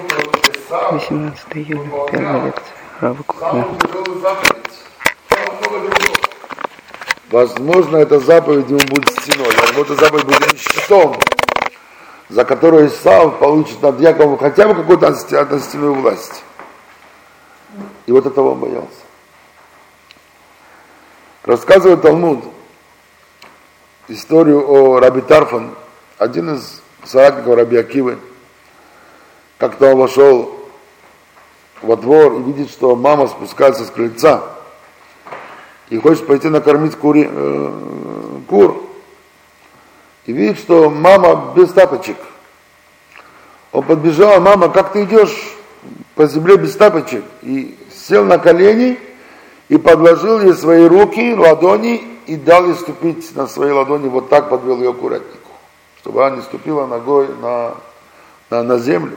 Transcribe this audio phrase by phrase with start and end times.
[0.00, 2.74] поскольку Исав 18 июля, первая лекция.
[3.00, 3.66] Рава Кухня.
[7.30, 11.16] Возможно, эта заповедь ему будет стеной, возможно, заповедь будет щитом,
[12.28, 16.44] за который Исав получит над Яковом хотя бы какую-то относительную власть.
[18.06, 18.88] И вот этого он боялся.
[21.44, 22.44] Рассказывает Талмуд
[24.08, 25.74] историю о Раби Тарфан,
[26.18, 28.18] один из соратников Раби Акивы,
[29.68, 30.54] как-то он вошел
[31.80, 34.42] во двор и видит, что мама спускается с крыльца
[35.88, 37.72] и хочет пойти накормить кури, э,
[38.46, 38.84] кур.
[40.26, 42.18] И видит, что мама без тапочек.
[43.72, 45.34] Он подбежал, мама, как ты идешь
[46.14, 47.24] по земле без тапочек?
[47.40, 48.98] И сел на колени
[49.70, 54.50] и подложил ей свои руки, ладони и дал ей ступить на свои ладони, вот так
[54.50, 55.52] подвел ее к курятнику,
[56.00, 57.76] чтобы она не ступила ногой на,
[58.50, 59.16] на, на землю.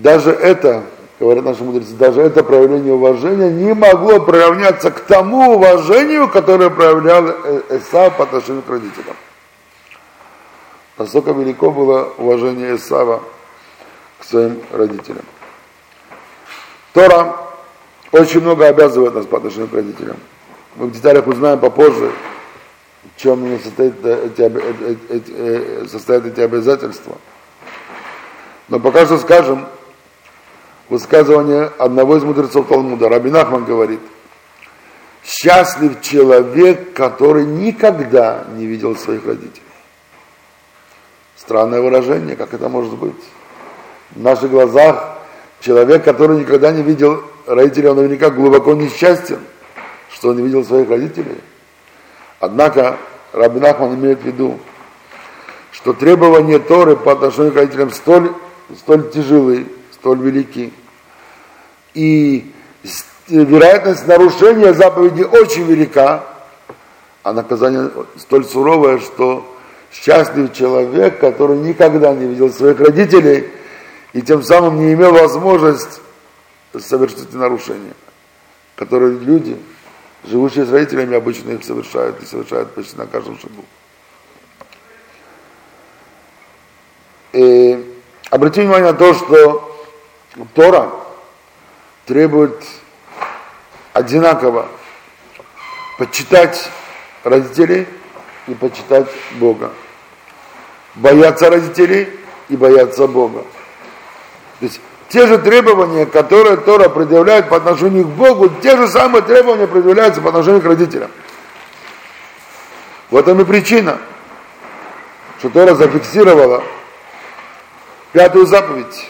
[0.00, 0.84] Даже это,
[1.18, 7.28] говорят наши мудрецы, даже это проявление уважения не могло приравняться к тому уважению, которое проявлял
[7.68, 9.14] Эсав по отношению к родителям.
[10.96, 13.22] Насколько велико было уважение Исава
[14.18, 15.24] к своим родителям.
[16.94, 17.36] Тора
[18.10, 20.16] очень много обязывает нас по отношению к родителям.
[20.76, 22.10] Мы в деталях узнаем попозже,
[23.16, 27.18] в чем состоят эти, эти, эти, состоят эти обязательства.
[28.68, 29.66] Но пока что скажем,
[30.90, 34.00] высказывание одного из мудрецов Талмуда, Рабин Ахман говорит,
[35.24, 39.62] счастлив человек, который никогда не видел своих родителей.
[41.36, 43.14] Странное выражение, как это может быть?
[44.10, 45.18] В наших глазах
[45.60, 49.38] человек, который никогда не видел родителей, он наверняка глубоко несчастен,
[50.12, 51.38] что он не видел своих родителей.
[52.40, 52.98] Однако
[53.32, 54.58] Рабин Ахман имеет в виду,
[55.70, 58.32] что требования Торы по отношению к родителям столь,
[58.76, 60.72] столь тяжелые, столь велики,
[61.94, 62.52] и
[63.28, 66.24] вероятность нарушения заповеди очень велика,
[67.22, 69.56] а наказание столь суровое, что
[69.92, 73.50] счастлив человек, который никогда не видел своих родителей
[74.12, 76.00] и тем самым не имел возможность
[76.78, 77.92] совершить эти нарушения,
[78.76, 79.56] которые люди,
[80.24, 83.64] живущие с родителями, обычно их совершают и совершают почти на каждом шагу.
[87.32, 88.00] И
[88.30, 89.86] обратите внимание на то, что
[90.54, 90.90] Тора
[92.10, 92.66] требует
[93.92, 94.66] одинаково
[95.96, 96.68] почитать
[97.22, 97.86] родителей
[98.48, 99.70] и почитать Бога.
[100.96, 102.08] Бояться родителей
[102.48, 103.44] и бояться Бога.
[104.58, 109.22] То есть те же требования, которые Тора предъявляет по отношению к Богу, те же самые
[109.22, 111.12] требования предъявляются по отношению к родителям.
[113.08, 113.98] В этом и причина,
[115.38, 116.64] что Тора зафиксировала
[118.10, 119.06] пятую заповедь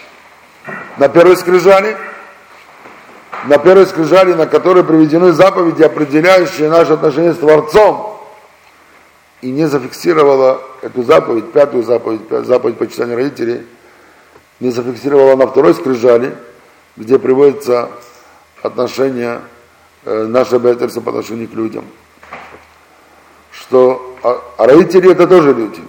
[0.99, 1.97] на первой скрижали–
[3.47, 8.19] на первой скрижали, на которой приведены заповеди, определяющие наши отношения с Творцом,
[9.41, 13.67] и не зафиксировала эту заповедь, пятую заповедь, заповедь почитания родителей,
[14.61, 16.37] не зафиксировала на второй скрижали,
[16.97, 17.89] где приводится
[18.63, 19.41] отношение,
[20.05, 21.87] э, наше обязательство по отношению к людям.
[23.51, 25.83] Что а, а родители это тоже люди.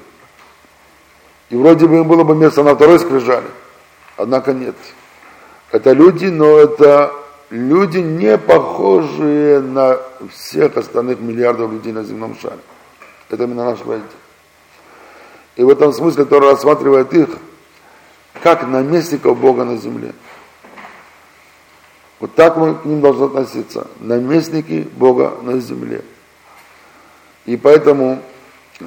[1.50, 3.48] И вроде бы им было бы место на второй скрижали,
[4.16, 4.76] однако нет.
[5.72, 7.14] Это люди, но это
[7.52, 10.00] люди не похожие на
[10.32, 12.60] всех остальных миллиардов людей на земном шаре.
[13.30, 14.10] Это именно наш родители.
[15.58, 17.30] И в этом смысле Тора рассматривает их
[18.42, 20.14] как наместников Бога на земле.
[22.20, 23.88] Вот так мы к ним должны относиться.
[24.00, 26.04] Наместники Бога на земле.
[27.46, 28.22] И поэтому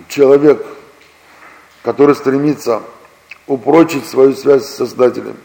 [0.09, 0.65] человек,
[1.83, 2.81] который стремится
[3.47, 5.37] упрочить свою связь с Создателем,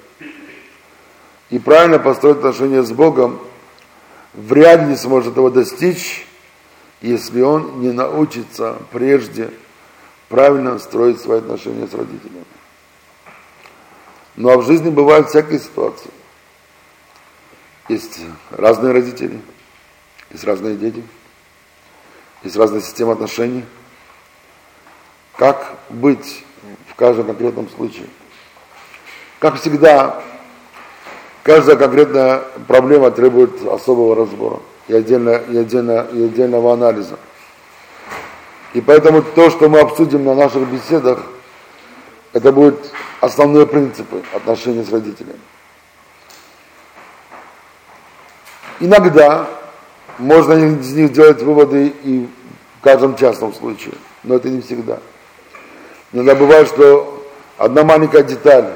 [1.49, 3.39] и правильно построить отношения с Богом,
[4.33, 6.25] вряд ли сможет его достичь,
[7.01, 9.51] если он не научится прежде
[10.27, 12.45] правильно строить свои отношения с родителями.
[14.35, 16.11] Ну а в жизни бывают всякие ситуации.
[17.87, 18.21] Есть
[18.51, 19.41] разные родители,
[20.29, 21.03] есть разные дети,
[22.43, 23.65] есть разная система отношений.
[25.35, 26.43] Как быть
[26.87, 28.07] в каждом конкретном случае?
[29.39, 30.21] Как всегда,
[31.43, 37.17] Каждая конкретная проблема требует особого разбора и, отдельно, и, отдельно, и отдельного анализа.
[38.73, 41.23] И поэтому то, что мы обсудим на наших беседах,
[42.33, 42.91] это будут
[43.21, 45.39] основные принципы отношений с родителями.
[48.79, 49.47] Иногда
[50.19, 52.27] можно из них делать выводы и
[52.79, 54.99] в каждом частном случае, но это не всегда.
[56.13, 57.25] Иногда бывает, что
[57.57, 58.69] одна маленькая деталь,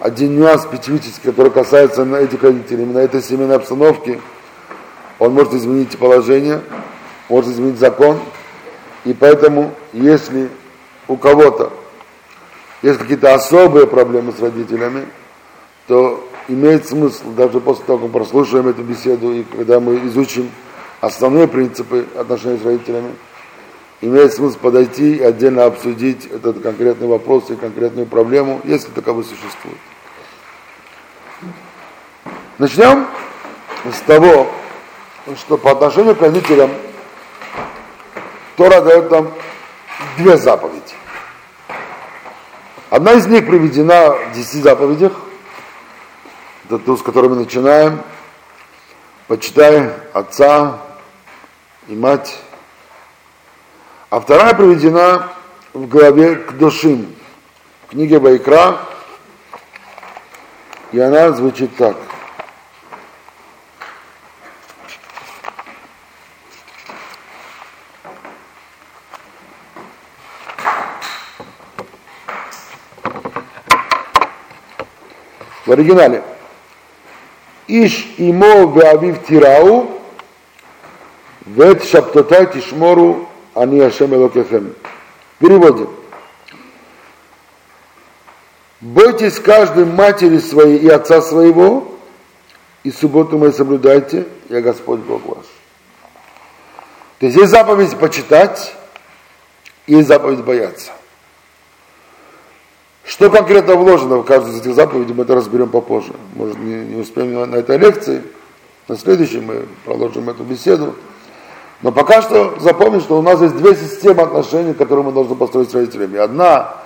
[0.00, 4.20] один нюанс специфический, который касается этих родителей, именно этой семейной обстановки,
[5.18, 6.60] он может изменить положение,
[7.28, 8.18] может изменить закон.
[9.04, 10.48] И поэтому, если
[11.08, 11.72] у кого-то
[12.82, 15.06] есть какие-то особые проблемы с родителями,
[15.86, 20.50] то имеет смысл, даже после того, как мы прослушаем эту беседу, и когда мы изучим
[21.00, 23.12] основные принципы отношений с родителями,
[24.00, 29.78] имеет смысл подойти и отдельно обсудить этот конкретный вопрос и конкретную проблему, если таковы существует.
[32.58, 33.06] Начнем
[33.90, 34.48] с того,
[35.36, 36.70] что по отношению к родителям
[38.56, 39.32] Тора дает нам
[40.16, 40.94] две заповеди.
[42.90, 45.12] Одна из них приведена в десяти заповедях,
[46.66, 48.00] это ту, с которой мы начинаем.
[49.26, 50.80] Почитай отца
[51.88, 52.38] и мать.
[54.14, 55.28] А вторая приведена
[55.72, 57.12] в главе к душим,
[57.84, 58.78] в книге Байкра,
[60.92, 61.96] и она звучит так–
[75.66, 76.22] в оригинале.
[77.66, 79.90] Иш имо веавив тирау,
[81.46, 84.74] вет шаптотай тишмору, ани ашем элокехем.
[85.36, 85.86] В переводе.
[88.80, 91.88] Бойтесь каждой матери своей и отца своего,
[92.82, 95.46] и субботу мы соблюдайте, я Господь Бог ваш.
[97.18, 98.74] То есть есть заповедь почитать,
[99.86, 100.92] и есть заповедь бояться.
[103.04, 106.12] Что конкретно вложено в каждую из этих заповедей, мы это разберем попозже.
[106.34, 108.22] Может, не, не успеем на этой лекции.
[108.88, 110.94] На следующей мы продолжим эту беседу.
[111.82, 115.70] Но пока что запомни, что у нас есть две системы отношений, которые мы должны построить
[115.70, 116.18] с родителями.
[116.18, 116.76] Одна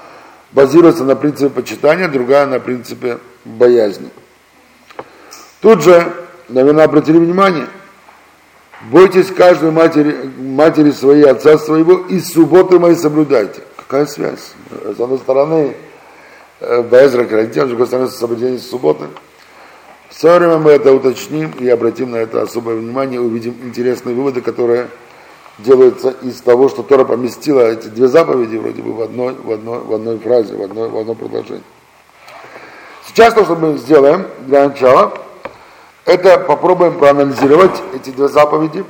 [0.53, 4.11] базируется на принципе почитания, другая на принципе боязни.
[5.61, 6.13] Тут же,
[6.49, 7.67] наверное, обратили внимание,
[8.91, 13.63] бойтесь каждой матери, матери своей, отца своего, и субботы мои соблюдайте.
[13.77, 14.53] Какая связь?
[14.71, 15.77] С одной стороны,
[16.61, 19.05] Безра Карантин, с другой стороны, соблюдение субботы.
[20.09, 24.41] В свое время мы это уточним и обратим на это особое внимание, увидим интересные выводы,
[24.41, 24.89] которые
[25.59, 29.81] делаются из того, что Тора поместила эти две заповеди вроде бы в одной, в одной,
[29.81, 31.63] в одной фразе, в, одной, в одном предложении.
[33.07, 35.13] Сейчас то, что мы сделаем для начала,
[36.05, 38.85] это попробуем проанализировать эти две заповеди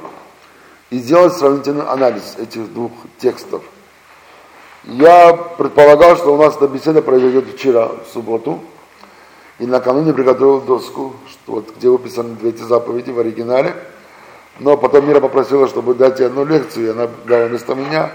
[0.90, 3.62] и сделать сравнительный анализ этих двух текстов–
[4.84, 8.60] я предполагал, что у нас эта беседа произойдет вчера, в субботу,
[9.58, 13.74] и накануне приготовил доску, что вот, где выписаны две эти заповеди в оригинале.
[14.60, 18.12] Но потом Мира попросила, чтобы дать ей одну лекцию, и она дала вместо меня.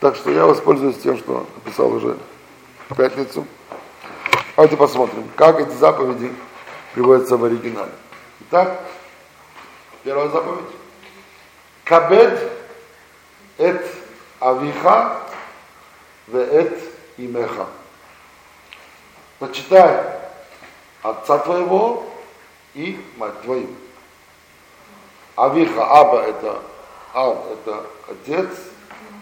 [0.00, 2.16] Так что я воспользуюсь тем, что написал уже
[2.88, 3.46] в пятницу.
[4.56, 6.32] Давайте посмотрим, как эти заповеди
[6.94, 7.92] приводятся в оригинале.
[8.40, 8.80] Итак,
[10.04, 10.64] первая заповедь.
[11.84, 12.52] Кабед
[13.58, 13.86] эт
[14.40, 15.18] авиха
[16.26, 16.78] веэт
[17.16, 17.66] имеха.
[19.38, 20.21] Почитай
[21.02, 22.06] отца твоего
[22.74, 23.68] и мать твою.
[25.36, 26.62] Авиха, Аба это
[27.14, 28.48] Ав это отец,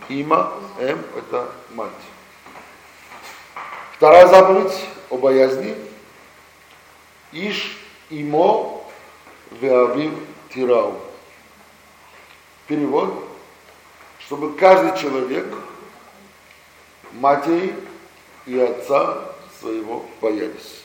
[0.08, 1.90] Има, Эм это мать.
[3.96, 4.74] Вторая заповедь
[5.08, 5.76] о боязни.
[7.32, 7.78] Иш
[8.10, 8.82] имо
[9.50, 10.14] веавив
[10.52, 10.94] тирау.
[12.66, 13.24] Перевод,
[14.20, 15.46] чтобы каждый человек
[17.12, 17.74] матери
[18.46, 19.24] и отца
[19.60, 20.79] своего боялись.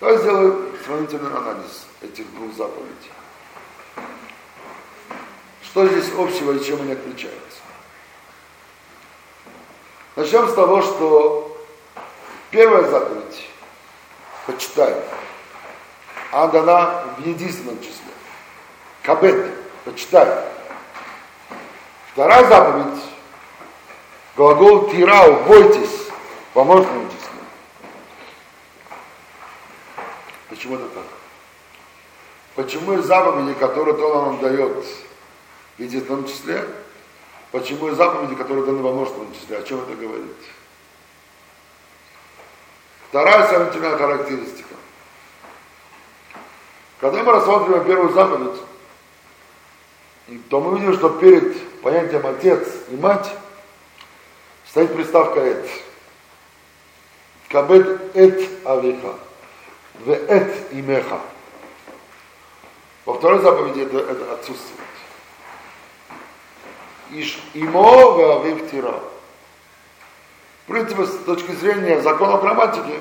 [0.00, 3.12] Давай сделаем сравнительный анализ этих двух заповедей.
[5.62, 7.58] Что здесь общего и чем они отличаются?
[10.16, 11.64] Начнем с того, что
[12.50, 13.46] первая заповедь,
[14.46, 14.96] почитай,
[16.32, 18.12] она дана в единственном числе.
[19.02, 19.54] Кабет,
[19.84, 20.46] почитай.
[22.12, 23.02] Вторая заповедь
[24.36, 26.08] Глагол тирау, бойтесь,
[26.54, 26.64] во
[30.60, 31.04] Почему это так?
[32.54, 34.84] Почему из заповеди, которые Тора нам дает
[35.78, 36.68] в единственном числе,
[37.50, 40.36] почему из заповеди, которые даны во множественном числе, о чем это говорит?
[43.08, 44.74] Вторая сравнительная характеристика.
[47.00, 48.60] Когда мы рассматриваем первую заповедь,
[50.50, 53.32] то мы видим, что перед понятием отец и мать
[54.68, 55.66] стоит приставка «эт».
[57.48, 59.14] Кабет эт авиха,
[60.04, 61.20] в эт имеха.
[63.04, 64.80] Во второй заповеди это, это отсутствует.
[67.10, 69.00] Иш имо в авив тира.
[70.70, 73.00] принципе, с точки зрения закона грамматики,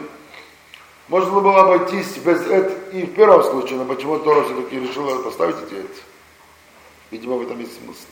[1.07, 5.57] можно было обойтись без это и в первом случае, но почему Тора все-таки решила поставить
[5.63, 6.01] эти яйца?
[7.11, 8.05] Видимо, в этом есть смысл.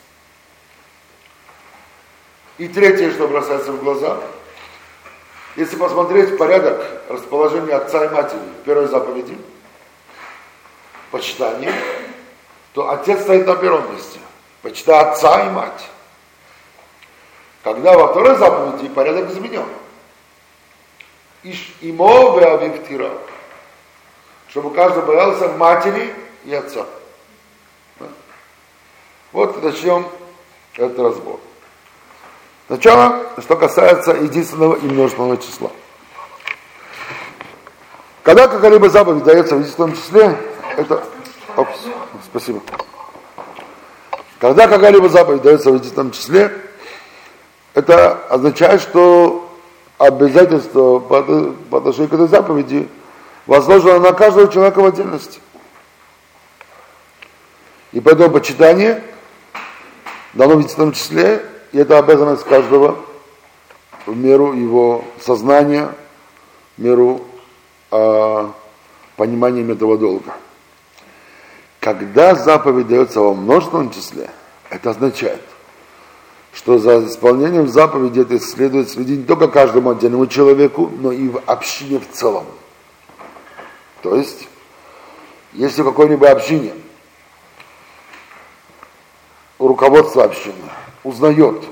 [2.58, 4.20] И третье, что бросается в глаза,
[5.58, 9.36] если посмотреть порядок расположения отца и матери в первой заповеди,
[11.10, 11.74] почитание,
[12.74, 14.20] то отец стоит на первом месте.
[14.62, 15.90] Почитай отца и мать.
[17.64, 19.66] Когда во второй заповеди порядок изменен.
[21.42, 23.12] Иш имо веавивтира.
[24.50, 26.14] Чтобы каждый боялся матери
[26.46, 26.86] и отца.
[29.32, 30.08] Вот начнем
[30.76, 31.40] этот разбор.
[32.68, 35.72] Сначала, что касается единственного и множественного числа.
[38.24, 40.38] Когда какая-либо заповедь дается в единственном числе,
[40.76, 41.02] это...
[41.56, 41.80] Опс,
[42.26, 42.62] спасибо.
[44.40, 46.52] Когда какая-либо заповедь дается в единственном числе,
[47.74, 49.50] это означает, что
[49.98, 51.20] обязательство по,
[51.78, 52.90] отношению к этой заповеди
[53.46, 55.40] возложено на каждого человека в отдельности.
[57.94, 59.02] И поэтому почитание
[60.34, 61.44] дано в единственном числе,
[61.78, 62.98] и это обязанность каждого
[64.08, 65.94] в меру его сознания,
[66.76, 67.22] в меру
[67.92, 68.48] э,
[69.16, 70.34] понимания этого долга.
[71.80, 74.32] Когда заповедь дается во множественном числе,
[74.72, 75.44] это означает,
[76.52, 81.44] что за исполнением заповеди это следует следить не только каждому отдельному человеку, но и в
[81.46, 82.46] общине в целом.
[84.02, 84.48] То есть,
[85.54, 86.74] если в какой-либо общине
[89.60, 90.56] руководство общины
[91.04, 91.64] узнает,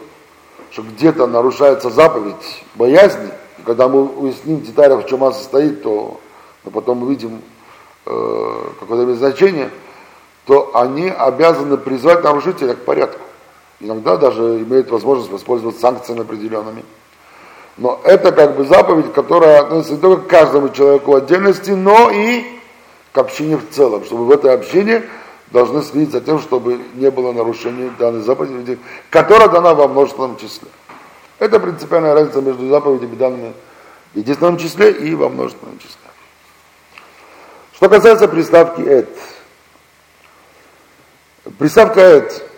[0.72, 5.84] что где-то нарушается заповедь боязни, и когда мы уясним в деталях, в чем она состоит,
[5.84, 6.20] то
[6.66, 7.42] но потом мы видим
[8.06, 9.70] э, какое-то значение,
[10.46, 13.22] то они обязаны призвать нарушителя к порядку.
[13.80, 16.84] Иногда даже имеют возможность воспользоваться санкциями определенными.
[17.78, 22.10] Но это как бы заповедь, которая относится не только к каждому человеку в отдельности, но
[22.10, 22.44] и
[23.12, 25.04] к общине в целом, чтобы в этой общине
[25.52, 30.68] должны следить за тем, чтобы не было нарушений данной заповеди, которая дана во множественном числе.
[31.40, 33.54] Это принципиальная разница между заповедями, данными
[34.14, 36.00] в единственном числе и во множественном числе.
[37.74, 39.10] Что касается приставки «эт».
[41.60, 42.50] Приставка «эт»,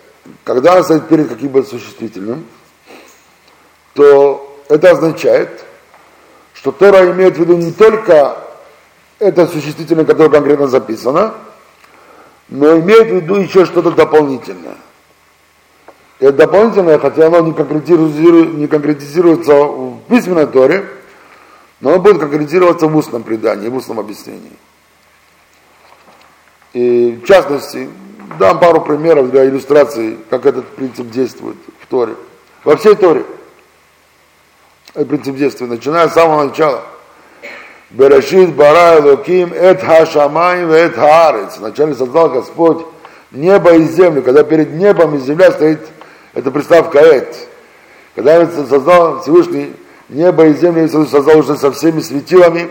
[0.44, 2.46] когда она стоит перед каким-то существительным,
[3.94, 5.64] то это означает,
[6.52, 8.38] что Тора имеет в виду не только
[9.18, 11.34] это существительное, которое конкретно записано,
[12.48, 14.76] но имеет в виду еще что-то дополнительное.
[16.18, 20.88] Это дополнительное, хотя оно не конкретизируется, не конкретизируется в письменной Торе,
[21.80, 24.56] но оно будет конкретизироваться в устном предании, в устном объяснении.
[26.72, 27.88] И в частности,
[28.38, 32.14] дам пару примеров для иллюстрации, как этот принцип действует в Торе.
[32.64, 33.24] Во всей Торе.
[34.94, 36.82] Этот принцип действует, начиная с самого начала–
[37.90, 41.56] Берешит бара Элоким эт хашамай эт хаарец.
[41.58, 42.84] Вначале создал Господь
[43.30, 44.22] небо и землю.
[44.22, 45.80] Когда перед небом и земля стоит
[46.34, 47.34] эта приставка эт.
[48.14, 49.72] Когда создал Всевышний
[50.10, 52.68] небо и землю, и создал уже со всеми светилами,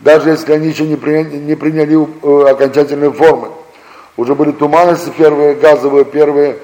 [0.00, 1.96] даже если они еще не приняли, не приняли
[2.50, 3.48] окончательной формы.
[4.16, 6.56] Уже были туманности первые, газовые первые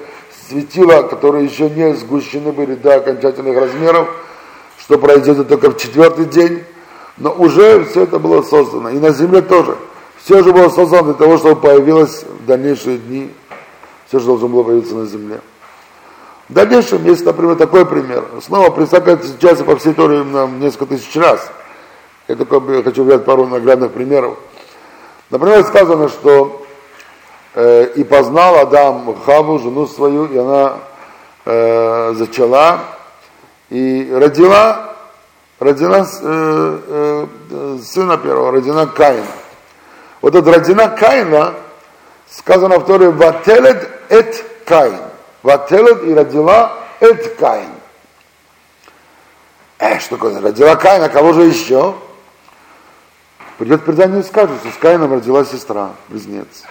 [0.49, 4.09] светила, которые еще не сгущены были до окончательных размеров,
[4.79, 6.63] что произойдет только в четвертый день
[7.17, 8.89] но уже все это было создано.
[8.89, 9.75] И на земле тоже.
[10.21, 13.31] Все же было создано для того, чтобы появилось в дальнейшие дни.
[14.07, 15.41] Все же должно было появиться на земле.
[16.49, 18.23] В дальнейшем есть, например, такой пример.
[18.41, 21.51] Снова представляется сейчас по всей Торе нам несколько тысяч раз.
[22.27, 24.37] Я только хочу взять пару наглядных примеров.
[25.29, 26.65] Например, сказано, что
[27.53, 30.77] э, и познал Адам Хаву, жену свою, и она
[31.45, 32.79] э, зачала
[33.69, 34.96] и родила
[35.59, 39.25] родина э, э, сына первого, родина Каина.
[40.21, 41.53] Вот эта родина Каина,
[42.29, 44.99] сказано в Торе, вателет эт Каин.
[45.43, 47.69] Вателет и родила эт Каин.
[49.79, 50.41] Э, что такое?
[50.41, 51.95] Родила Каина, кого же еще?
[53.57, 56.63] Придет предание и скажет, что с Каином родила сестра, близнец.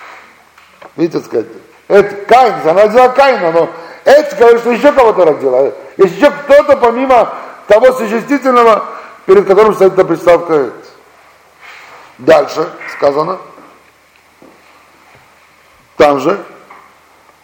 [0.96, 1.46] Видите, сказать,
[1.88, 3.70] это Каин, она родила Каина, но
[4.04, 5.72] это говорит, что еще кого-то родила.
[5.96, 7.34] Есть еще кто-то помимо
[7.66, 8.84] того существительного,
[9.26, 10.74] перед которым стоит эта приставка «эт».
[12.18, 13.38] Дальше сказано,
[15.96, 16.42] там же,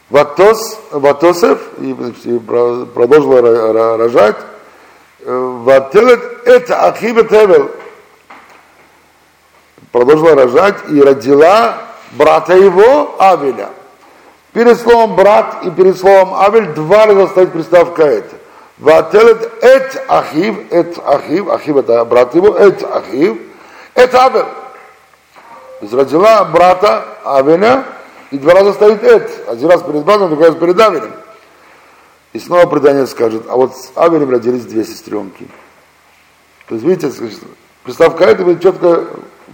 [0.09, 4.37] Ватос, Ватосев, и, и продолжила рожать,
[5.21, 7.71] э, Вателет это Ахибе Тевел,
[9.91, 11.79] продолжила рожать и родила
[12.13, 13.71] брата его Авеля.
[14.53, 18.37] Перед словом брат и перед словом Авель два раза стоит приставка это.
[18.83, 23.39] Вателет эт ахив, эт ахив, ахив это брат его, эт ахив,
[23.95, 24.45] эт авер.
[24.45, 27.85] То есть родила брата Авеля,
[28.33, 29.49] и два раза стоит эт.
[29.49, 31.13] Один раз перед братом, другой раз перед Авелем.
[32.33, 35.47] И снова предание скажет, а вот с Авелем родились две сестренки.
[36.67, 37.13] То есть, видите,
[37.85, 39.05] приставка это будет четко,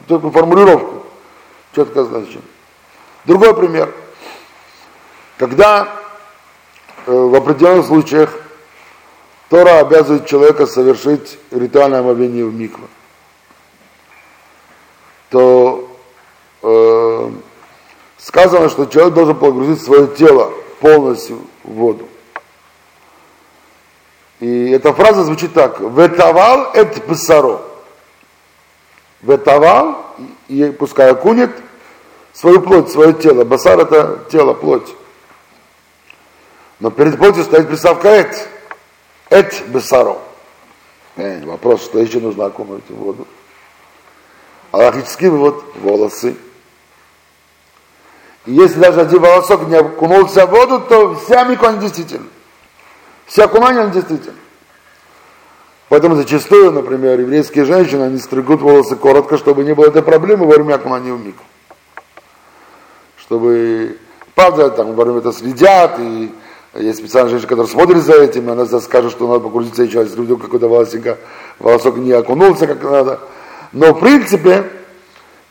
[0.08, 1.04] четкую формулировку,
[1.74, 2.40] четко значит.
[3.26, 3.92] Другой пример.
[5.36, 5.86] Когда
[7.04, 8.30] э, в определенных случаях
[9.48, 12.84] Тора обязывает человека совершить ритуальное омовение в микве,
[15.30, 15.88] то
[16.62, 17.30] э,
[18.18, 22.08] сказано, что человек должен погрузить свое тело полностью в воду.
[24.40, 25.80] И эта фраза звучит так.
[25.80, 27.62] Ветавал эт псаро.
[29.22, 30.14] Ветавал,
[30.46, 31.50] и пускай окунет
[32.32, 33.44] свою плоть, свое тело.
[33.44, 34.94] Басар это тело, плоть.
[36.78, 38.48] Но перед плотью стоит приставка эт.
[39.30, 40.18] Эт бесаро.
[41.16, 43.26] Вопрос, что еще нужно окунуть в воду.
[44.70, 46.36] А логический вывод– волосы.
[48.46, 52.26] И если даже один волосок не окунулся в воду, то вся миква недействительна.
[53.26, 54.36] Все окунания недействительны.
[55.88, 60.54] Поэтому зачастую, например, еврейские женщины, они стригут волосы коротко, чтобы не было этой проблемы во
[60.54, 61.44] время окунания в микву.
[63.16, 63.98] Чтобы,
[64.34, 66.32] правда, там во время это следят, и
[66.74, 70.20] есть специальная женщина, которая смотрит за этим, и она скажет, что надо погрузиться еще, если
[70.20, 71.18] вдруг какой-то волосинка,
[71.58, 73.20] волосок не окунулся как надо.
[73.72, 74.64] Но в принципе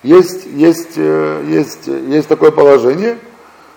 [0.04, 3.18] есть, есть, э, есть, есть такое положение,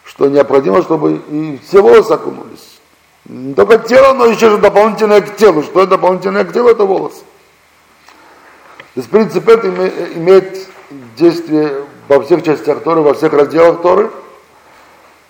[0.05, 2.81] что необходимо, чтобы и все волосы окунулись.
[3.27, 5.63] Не только тело, но еще же дополнительное к телу.
[5.63, 6.69] Что это дополнительное к телу?
[6.69, 7.21] Это волосы.
[8.95, 9.69] То есть, в принципе, это
[10.17, 10.67] имеет
[11.17, 14.11] действие во всех частях Торы, во всех разделах Торы.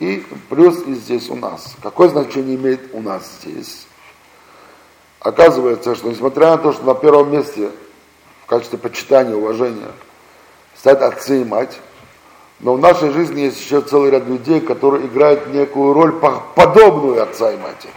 [0.01, 1.77] И плюс и здесь у нас.
[1.83, 3.87] Какое значение имеет у нас здесь?
[5.21, 7.71] Оказывается, что несмотря на то, что на первом месте
[8.43, 9.93] в качестве почитания, уважения
[10.75, 11.79] стоят отцы и мать,
[12.61, 16.13] но в нашей жизни есть еще целый ряд людей, которые играют некую роль
[16.55, 17.93] подобную отца и матери.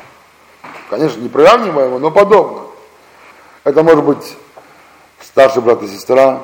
[0.89, 2.67] Конечно, не приравниваемую, но подобную.
[3.63, 4.35] Это может быть
[5.21, 6.41] старший брат и сестра,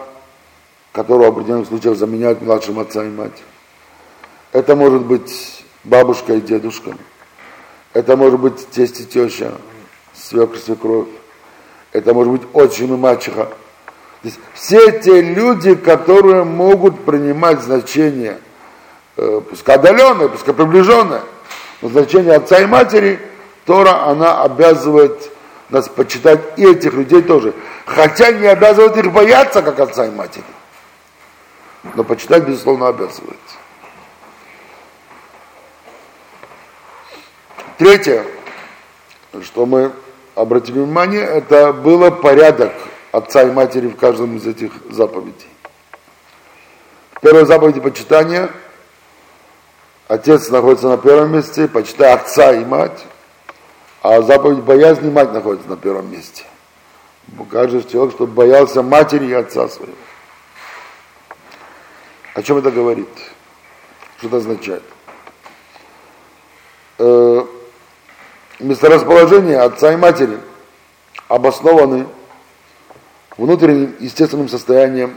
[0.93, 3.43] которого в определенных случаях заменяют младшим отца и мать.
[4.51, 6.95] Это может быть бабушка и дедушка.
[7.93, 9.53] Это может быть тесть и теща,
[10.13, 11.07] свекр, свекровь.
[11.91, 13.45] Это может быть отчим и мачеха.
[13.45, 18.39] То есть все те люди, которые могут принимать значение,
[19.17, 21.21] э, пускай отдаленное, пускай приближенное,
[21.81, 23.19] но значение отца и матери,
[23.65, 25.31] Тора, она обязывает
[25.69, 27.53] нас почитать и этих людей тоже.
[27.85, 30.43] Хотя не обязывает их бояться, как отца и матери.
[31.95, 33.37] Но почитать, безусловно, обязывает.
[37.79, 38.25] Третье,
[39.41, 39.93] что мы
[40.35, 42.73] обратили внимание, это было порядок
[43.13, 45.47] отца и матери в каждом из этих заповедей.
[47.13, 48.49] В первой заповеди почитания
[50.09, 53.05] отец находится на первом месте, почитай отца и мать,
[54.01, 56.43] а заповедь боязни мать находится на первом месте.
[57.49, 59.93] Каждый человек, чтобы боялся матери и отца своего.
[62.33, 63.07] О чем это говорит?
[64.17, 64.83] Что это означает?
[68.59, 70.37] Месторасположение отца и матери
[71.29, 72.07] обоснованы
[73.37, 75.15] внутренним естественным состоянием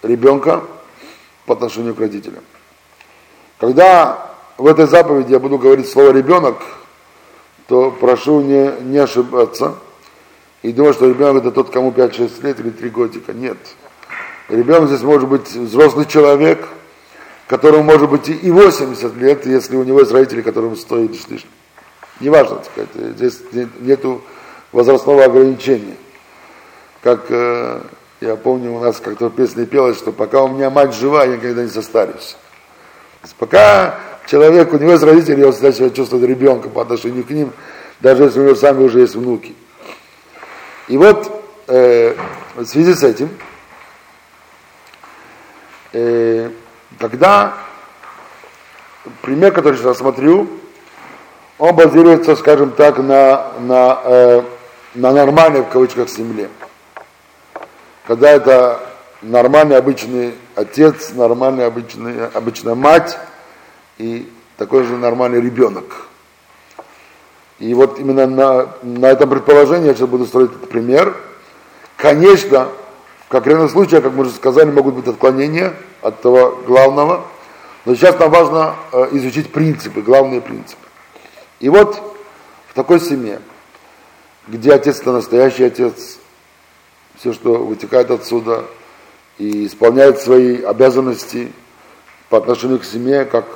[0.00, 0.62] ребенка
[1.44, 2.44] по отношению к родителям.
[3.58, 6.62] Когда в этой заповеди я буду говорить слово ребенок,
[7.66, 9.74] то прошу не, не ошибаться
[10.62, 13.32] и думать, что ребенок это тот, кому 5-6 лет или 3 годика.
[13.32, 13.58] Нет.
[14.48, 16.68] Ребенок здесь может быть взрослый человек,
[17.48, 21.50] которому может быть и 80 лет, если у него есть родители, которым стоит лишним
[22.20, 23.40] неважно, так сказать, здесь
[23.80, 24.22] нету
[24.72, 25.96] возрастного ограничения.
[27.02, 27.80] Как э,
[28.20, 31.36] я помню, у нас как-то в песне пелось, что пока у меня мать жива, я
[31.36, 32.36] никогда не состарюсь.
[33.38, 37.52] пока человек, у него есть родители, он всегда себя чувствует ребенком по отношению к ним,
[38.00, 39.54] даже если у него сами уже есть внуки.
[40.88, 42.14] И вот э,
[42.54, 43.28] в связи с этим,
[45.92, 46.50] э,
[46.98, 47.54] когда
[49.22, 50.48] пример, который сейчас рассмотрю,
[51.62, 54.42] он базируется, скажем так, на, на, э,
[54.96, 56.48] на нормальной, в кавычках, семье.
[58.04, 58.80] Когда это
[59.22, 63.16] нормальный обычный отец, нормальный обычный, обычная мать
[63.98, 65.84] и такой же нормальный ребенок.
[67.60, 71.14] И вот именно на, на этом предположении я сейчас буду строить этот пример.
[71.96, 72.70] Конечно,
[73.26, 77.22] в конкретном случае, как мы уже сказали, могут быть отклонения от того главного,
[77.84, 80.88] но сейчас нам важно э, изучить принципы, главные принципы.
[81.62, 82.18] И вот
[82.68, 83.40] в такой семье
[84.46, 86.18] где отец это настоящий отец,
[87.16, 88.64] все, что вытекает отсюда,
[89.38, 91.52] и исполняет свои обязанности
[92.28, 93.46] по отношению к семье, как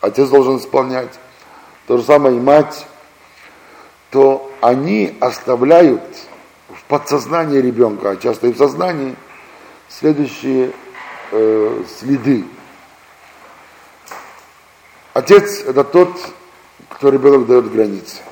[0.00, 1.18] отец должен исполнять.
[1.86, 2.86] То же самое и мать,
[4.10, 6.02] то они оставляют
[6.68, 9.16] в подсознании ребенка, а часто и в сознании,
[9.88, 10.72] следующие
[11.30, 12.44] э, следы.
[15.14, 16.10] Отец– это тот,
[16.94, 18.22] кто ребенок дает границы.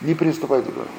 [0.00, 0.92] Не переступайте границы.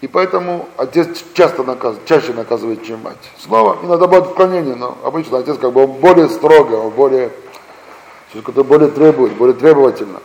[0.00, 3.16] И поэтому отец часто наказывает, чаще наказывает, чем мать.
[3.38, 7.32] Снова иногда бывает отклонение, но обычно отец как бы более строго, он более,
[8.30, 10.20] что-то более требует, более требовательно.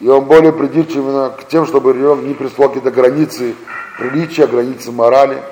[0.00, 3.54] И он более придирчив именно к тем, чтобы ребенок не прислал какие-то границы
[3.98, 5.42] приличия, границы морали.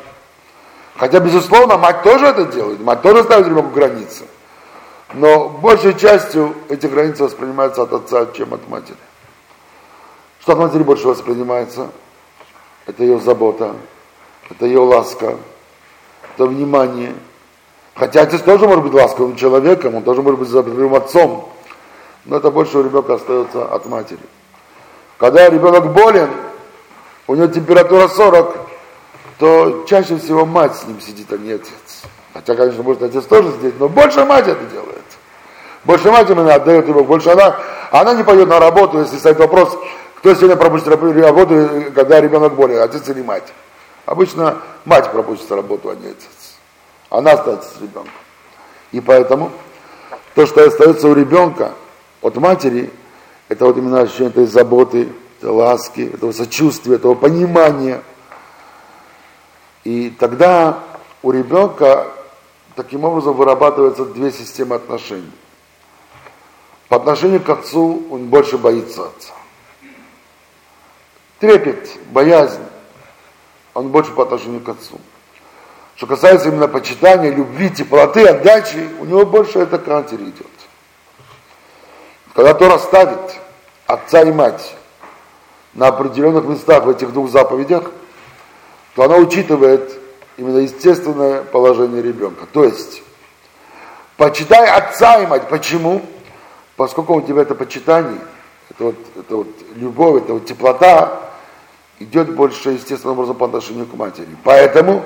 [0.96, 4.24] Хотя, безусловно, мать тоже это делает, мать тоже ставит ребенку границы.
[5.14, 8.96] Но большей частью эти границы воспринимаются от отца, чем от матери.
[10.40, 11.90] Что от матери больше воспринимается?
[12.86, 13.74] Это ее забота,
[14.50, 15.36] это ее ласка,
[16.34, 17.14] это внимание.
[17.94, 21.52] Хотя отец тоже может быть ласковым человеком, он тоже может быть заботливым отцом,
[22.24, 24.20] но это больше у ребенка остается от матери.
[25.18, 26.30] Когда ребенок болен,
[27.26, 28.56] у него температура 40,
[29.38, 32.02] то чаще всего мать с ним сидит, а не отец.
[32.34, 35.02] Хотя, конечно, может отец тоже здесь, но больше мать это делает.
[35.84, 37.56] Больше мать именно отдает его, больше она,
[37.90, 39.76] она не пойдет на работу, если стоит вопрос,
[40.16, 43.52] кто сегодня пропустит работу, когда ребенок болен, отец или мать.
[44.06, 46.56] Обычно мать пропустит работу, а не отец.
[47.10, 48.12] Она остается с ребенком.
[48.92, 49.50] И поэтому
[50.34, 51.72] то, что остается у ребенка
[52.22, 52.90] от матери,
[53.48, 58.02] это вот именно ощущение этой заботы, этой ласки, этого сочувствия, этого понимания.
[59.84, 60.78] И тогда
[61.22, 62.06] у ребенка
[62.76, 65.32] таким образом вырабатываются две системы отношений.
[66.88, 69.32] По отношению к отцу он больше боится отца.
[71.38, 72.62] Трепет, боязнь,
[73.74, 75.00] он больше по отношению к отцу.
[75.96, 80.46] Что касается именно почитания, любви, теплоты, отдачи, у него больше это к матери идет.
[82.34, 83.36] Когда Тора ставит
[83.86, 84.74] отца и мать
[85.74, 87.90] на определенных местах в этих двух заповедях,
[88.94, 90.01] то она учитывает
[90.42, 92.46] именно естественное положение ребенка.
[92.52, 93.02] То есть,
[94.16, 95.48] почитай отца и мать.
[95.48, 96.02] Почему?
[96.76, 98.18] поскольку у тебя это почитание,
[98.70, 101.30] это вот, это вот любовь, это вот теплота,
[102.00, 104.26] идет больше естественным образом по отношению к матери.
[104.42, 105.04] Поэтому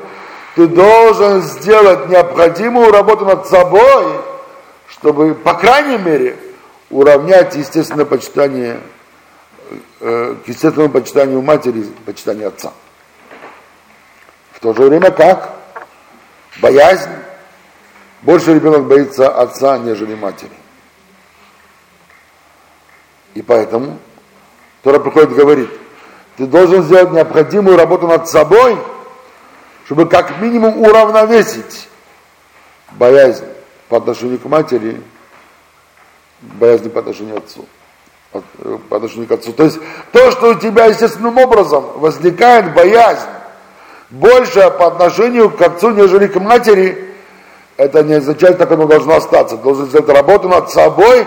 [0.54, 4.20] ты должен сделать необходимую работу над собой,
[4.88, 6.38] чтобы, по крайней мере,
[6.88, 8.80] уравнять естественное почитание
[10.00, 12.72] э, к естественному почитанию матери, почитанию отца.
[14.66, 15.54] То же время как?
[16.60, 17.08] Боязнь.
[18.22, 20.50] Больше ребенок боится отца, нежели матери.
[23.34, 24.00] И поэтому
[24.82, 25.70] Тора приходит и говорит,
[26.36, 28.76] ты должен сделать необходимую работу над собой,
[29.84, 31.88] чтобы как минимум уравновесить
[32.90, 33.44] боязнь
[33.88, 35.00] по отношению к матери,
[36.40, 37.64] боязнь по отношению к отцу.
[38.32, 39.52] Э, по отношению к отцу.
[39.52, 39.78] То есть
[40.10, 43.28] то, что у тебя естественным образом возникает боязнь
[44.10, 47.14] больше по отношению к отцу, нежели к матери,
[47.76, 49.56] это не означает, как оно должно остаться.
[49.56, 51.26] Должен сделать работу над собой,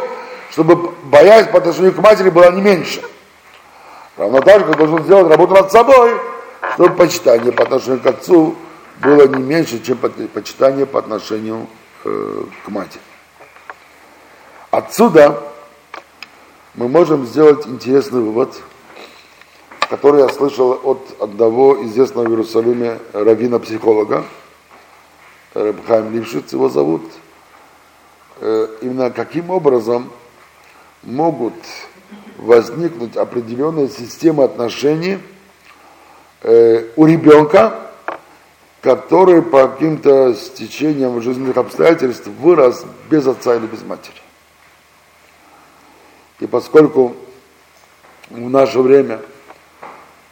[0.52, 3.02] чтобы боязнь по отношению к матери была не меньше.
[4.18, 6.15] Равно так же, должен сделать работу над собой,
[6.74, 8.56] чтобы почитание по отношению к отцу
[9.02, 11.68] было не меньше, чем почитание по отношению
[12.04, 13.02] э, к матери.
[14.72, 15.42] Отсюда
[16.76, 18.54] мы можем сделать интересный вывод,
[19.89, 24.23] который я слышал от одного известного в Иерусалиме раввина-психолога,
[25.56, 27.02] Рабхайм Лившиц его зовут,
[28.39, 30.12] э, именно каким образом
[31.02, 31.56] могут
[32.38, 35.17] возникнуть определенная система отношений
[36.43, 37.89] э, у ребенка,
[38.82, 44.21] который по каким-то стечениям жизненных обстоятельств вырос без отца или без матери.
[46.39, 47.15] И поскольку
[48.30, 49.19] в наше время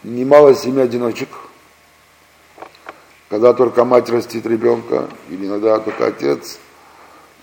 [0.03, 1.29] немало семей одиночек,
[3.29, 6.59] когда только мать растит ребенка, или иногда только отец,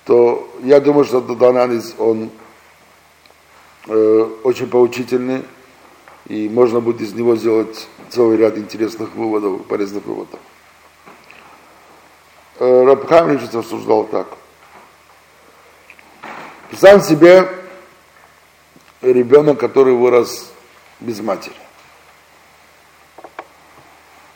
[0.04, 2.30] то я думаю, что этот анализ, он
[3.86, 5.44] э, очень поучительный,
[6.26, 10.40] и можно будет из него сделать целый ряд интересных выводов, полезных выводов.
[12.58, 14.28] Э, Рабхам Рившиц рассуждал так.
[16.72, 17.48] Сам себе
[19.02, 20.50] ребенок, который вырос
[21.00, 21.54] без матери.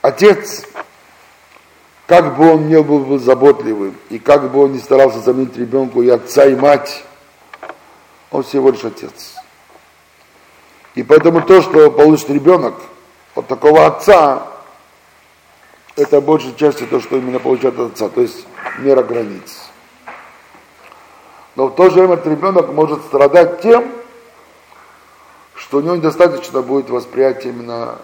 [0.03, 0.65] Отец,
[2.07, 6.03] как бы он не был, был заботливым, и как бы он не старался заменить ребенку
[6.03, 7.05] и отца, и мать,
[8.31, 9.35] он всего лишь отец.
[10.95, 12.75] И поэтому то, что получит ребенок
[13.35, 14.47] от такого отца,
[15.97, 18.47] это большей частью то, что именно получает от отца, то есть
[18.79, 19.69] мера границ.
[21.57, 23.91] Но в то же время этот ребенок может страдать тем,
[25.57, 27.99] что у него недостаточно будет восприятия именно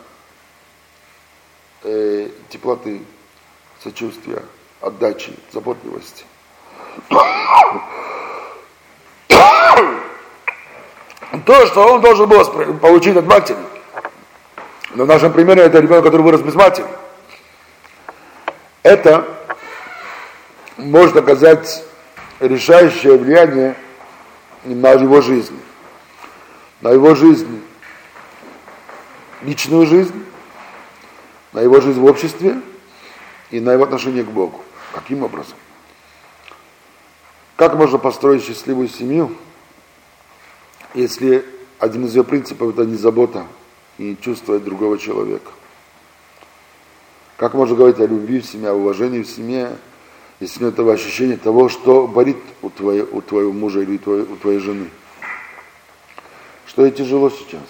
[1.85, 3.03] э, теплоты,
[3.83, 4.43] сочувствия,
[4.81, 6.25] отдачи, заботливости.
[11.47, 12.45] То, что он должен был
[12.79, 13.59] получить от матери.
[14.95, 16.87] Но в нашем примере это ребенок, который вырос без матери.
[18.83, 19.27] Это
[20.77, 21.85] может оказать
[22.41, 23.75] решающее влияние
[24.65, 25.59] на его жизнь.
[26.81, 27.63] На его жизнь,
[29.43, 30.25] личную жизнь,
[31.55, 32.61] на его жизнь в обществе
[33.51, 34.61] и на его отношение к Богу.
[34.93, 35.57] Каким образом?
[37.57, 39.35] Как можно построить счастливую семью,
[40.93, 41.45] если
[41.79, 43.47] один из ее принципов это не забота
[43.97, 45.53] и не чувствовать другого человека?
[47.37, 49.77] Как можно говорить о любви в семье, о уважении в семье,
[50.41, 54.23] если нет этого ощущения того, что болит у, твоей, у твоего мужа или у твоей,
[54.23, 54.91] у твоей жены?
[56.67, 57.63] Что ей тяжело сейчас,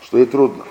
[0.00, 0.64] что ей трудно.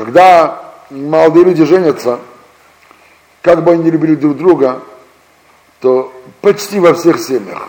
[0.00, 2.20] Когда молодые люди женятся,
[3.42, 4.80] как бы они не любили друг друга,
[5.78, 6.10] то
[6.40, 7.68] почти во всех семьях,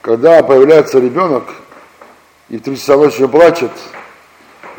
[0.00, 1.44] когда появляется ребенок,
[2.48, 3.72] и в три часа ночи плачет,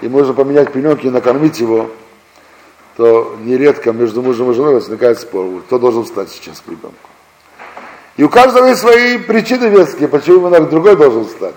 [0.02, 1.91] и можно поменять пеленки и накормить его,
[2.98, 7.10] то нередко между мужем и женой возникает спор, кто должен встать сейчас к ребенку.
[8.17, 11.54] И у каждого есть свои причины веские, почему именно другой должен встать.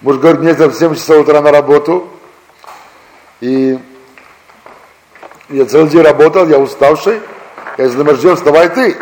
[0.00, 2.08] Муж говорит, мне в 7 часов утра на работу,
[3.40, 3.78] и
[5.52, 7.20] я целый день работал, я уставший,
[7.78, 8.96] я изнеможден, вставай ты.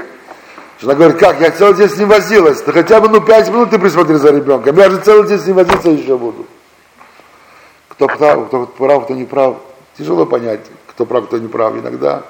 [0.81, 3.71] Жена говорит, как, я целый день с ним возилась, ты хотя бы ну 5 минут
[3.71, 6.47] ты присмотри за ребенком, я же целый день с ним возиться еще буду.
[7.89, 9.57] Кто прав, кто прав, кто не прав,
[9.97, 10.61] тяжело понять
[11.01, 11.75] кто прав, кто не прав.
[11.77, 12.23] Иногда,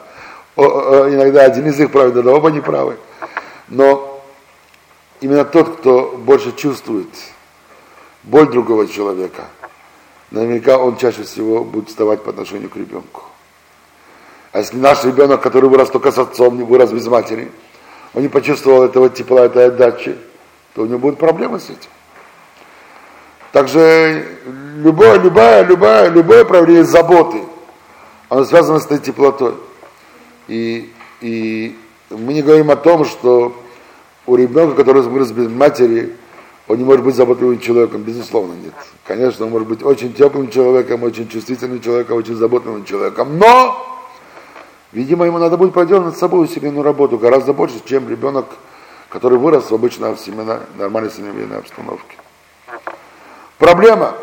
[0.57, 2.97] иногда один из них прав, иногда оба не правы.
[3.67, 4.23] Но
[5.21, 7.09] именно тот, кто больше чувствует
[8.23, 9.47] боль другого человека,
[10.31, 13.25] наверняка он чаще всего будет вставать по отношению к ребенку.
[14.53, 17.51] А если наш ребенок, который вырос только с отцом, не вырос без матери,
[18.15, 20.17] он не почувствовал этого тепла, этой отдачи,
[20.75, 21.91] то у него будут проблемы с этим.
[23.53, 24.27] Также
[24.77, 27.43] любое, любая, любая, любое проявление заботы–
[28.31, 29.55] оно связано с этой теплотой.
[30.49, 31.77] И, и
[32.09, 33.61] мы не говорим о том, что
[34.25, 36.15] у ребенка, который вырос без матери,
[36.69, 38.73] он не может быть заботливым человеком, безусловно, нет.
[39.05, 43.90] Конечно, он может быть очень теплым человеком, очень чувствительным человеком, очень заботливым человеком, но,
[44.93, 48.47] видимо, ему надо будет проделать над собой семейную работу гораздо больше, чем ребенок,
[49.09, 52.17] который вырос в обычной семейной, нормальной семейной обстановке.
[53.59, 54.15] Проблема,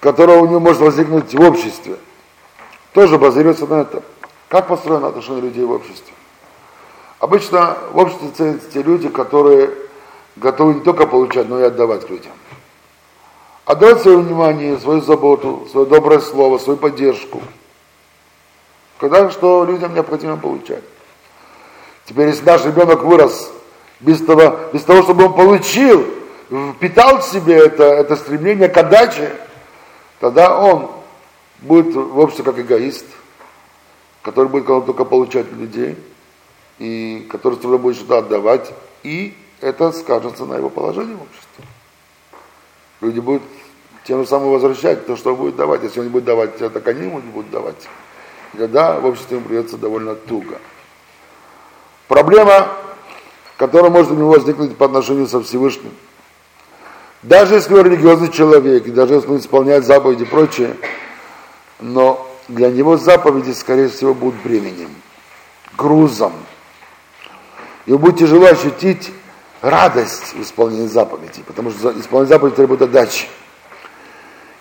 [0.00, 1.96] которая у него может возникнуть в обществе–
[2.92, 4.02] тоже базируется на этом.
[4.48, 6.12] Как построено отношение людей в обществе?
[7.20, 9.70] Обычно в обществе ценятся те люди, которые
[10.36, 12.32] готовы не только получать, но и отдавать людям.
[13.64, 17.40] Отдавать свое внимание, свою заботу, свое доброе слово, свою поддержку.
[19.00, 20.84] Когда что людям необходимо получать.
[22.04, 23.50] Теперь, если наш ребенок вырос
[24.00, 26.06] без того, без того чтобы он получил,
[26.76, 29.32] впитал в себе это, это стремление к отдаче,
[30.20, 30.90] тогда он
[31.60, 33.06] будет в обществе как эгоист,
[34.22, 35.96] который будет только получать людей,
[36.78, 38.70] и который всегда будет что-то отдавать,
[39.02, 41.64] и это скажется на его положении в обществе.
[43.00, 43.42] Люди будут
[44.04, 45.82] тем самым возвращать то, что он будет давать.
[45.84, 47.88] Если он не будет давать, так они ему не будут давать.
[48.54, 50.58] И тогда в обществе ему придется довольно туго.
[52.08, 52.68] Проблема,
[53.56, 55.92] которая может у него возникнуть по отношению со Всевышним.
[57.22, 60.74] Даже если он религиозный человек, и даже если он исполняет заповеди и прочее,
[61.78, 64.90] но для него заповеди, скорее всего, будут бременем,
[65.76, 66.32] грузом.
[67.86, 69.12] Ему будет тяжело ощутить
[69.60, 73.26] радость в исполнении заповедей, потому что исполнение заповедей требует отдачи.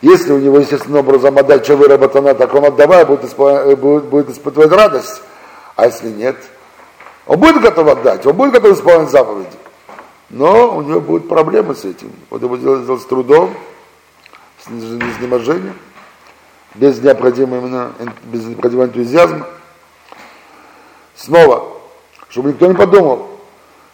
[0.02, 4.72] Если у него естественным образом отдача выработана, так он отдавая будет, исполнять, будет, будет испытывать
[4.72, 5.22] радость.
[5.76, 6.38] А если нет,
[7.26, 9.50] он будет готов отдать, он будет готов исполнять заповеди.
[10.30, 12.12] Но у него будут проблемы с этим.
[12.30, 13.54] Он это будет делать с трудом,
[14.64, 15.76] с изнеможением
[16.76, 17.94] без необходимого, именно,
[18.26, 19.48] без необходимого энтузиазма.
[21.16, 21.68] Снова,
[22.30, 23.28] чтобы никто не подумал,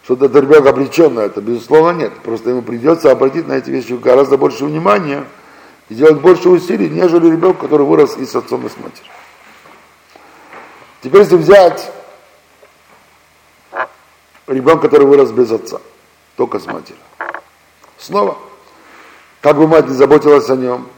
[0.04, 2.12] что этот ребенок обречен на это, безусловно нет.
[2.22, 5.24] Просто ему придется обратить на эти вещи гораздо больше внимания
[5.88, 9.12] и делать больше усилий, нежели ребенок, который вырос и с отцом, и с матерью.
[11.02, 11.90] Теперь если взять
[14.46, 15.80] ребенка, который вырос без отца,
[16.36, 17.00] только с матерью.
[17.98, 18.36] Снова,
[19.40, 20.88] как бы мать не заботилась о нем,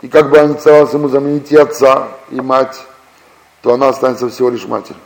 [0.00, 2.80] и как бы она не старалась ему заменить и отца, и мать,
[3.62, 5.00] то она останется всего лишь матерью.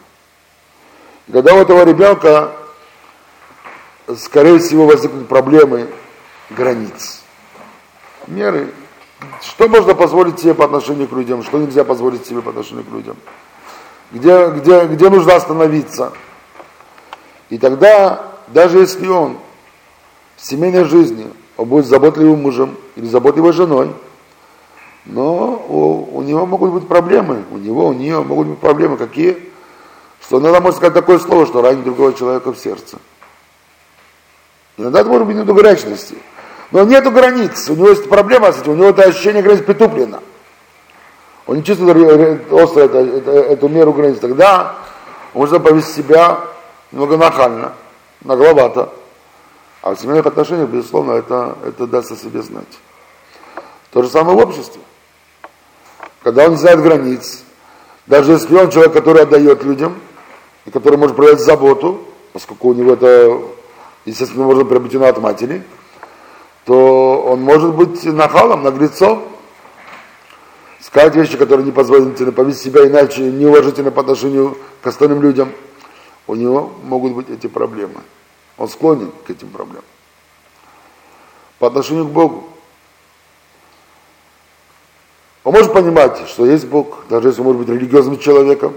[1.29, 2.53] И когда у этого ребенка,
[4.16, 5.88] скорее всего, возникнут проблемы
[6.51, 7.23] границ,
[8.27, 8.73] меры,
[9.42, 12.90] что можно позволить себе по отношению к людям, что нельзя позволить себе по отношению к
[12.90, 13.16] людям,
[14.12, 16.12] где, где, где нужно остановиться.
[17.50, 19.38] И тогда, даже если он
[20.37, 21.26] в семейной жизни,
[21.57, 23.92] он будет заботливым мужем или заботливой женой,
[25.04, 29.38] но у, у него могут быть проблемы, у него, у нее могут быть проблемы какие,
[30.20, 32.98] что иногда можно сказать такое слово, что ранит другого человека в сердце.
[34.76, 36.16] Иногда это может быть не до горячности.
[36.70, 40.20] Но нету границ, у него есть проблема с этим, у него это ощущение границ притуплено.
[41.46, 44.18] Он не чувствует остро это, это, эту меру границ.
[44.18, 44.76] Тогда
[45.33, 46.40] может повести себя
[46.92, 47.72] немного нахально,
[48.22, 48.92] нагловато.
[49.81, 52.66] А в семейных отношениях, безусловно, это, это даст о себе знать.
[53.90, 54.83] То же самое в обществе.
[56.22, 57.42] Когда он не знает границ,
[58.07, 59.98] даже если он человек, который отдает людям,
[60.66, 62.04] и который может проявить заботу,
[62.35, 63.40] поскольку у него это,
[64.04, 65.62] естественно, может приобретено от матери–
[66.68, 69.24] то он может быть нахалом, наглецом,
[70.81, 75.50] сказать вещи, которые не непозволительны, повести себя иначе, неуважительно по отношению к остальным людям.
[76.26, 78.02] У него могут быть эти проблемы.
[78.59, 79.87] Он склонен к этим проблемам.
[81.59, 82.44] По отношению к Богу.
[85.42, 88.74] Он может понимать, что есть Бог, даже если он может быть религиозным человеком,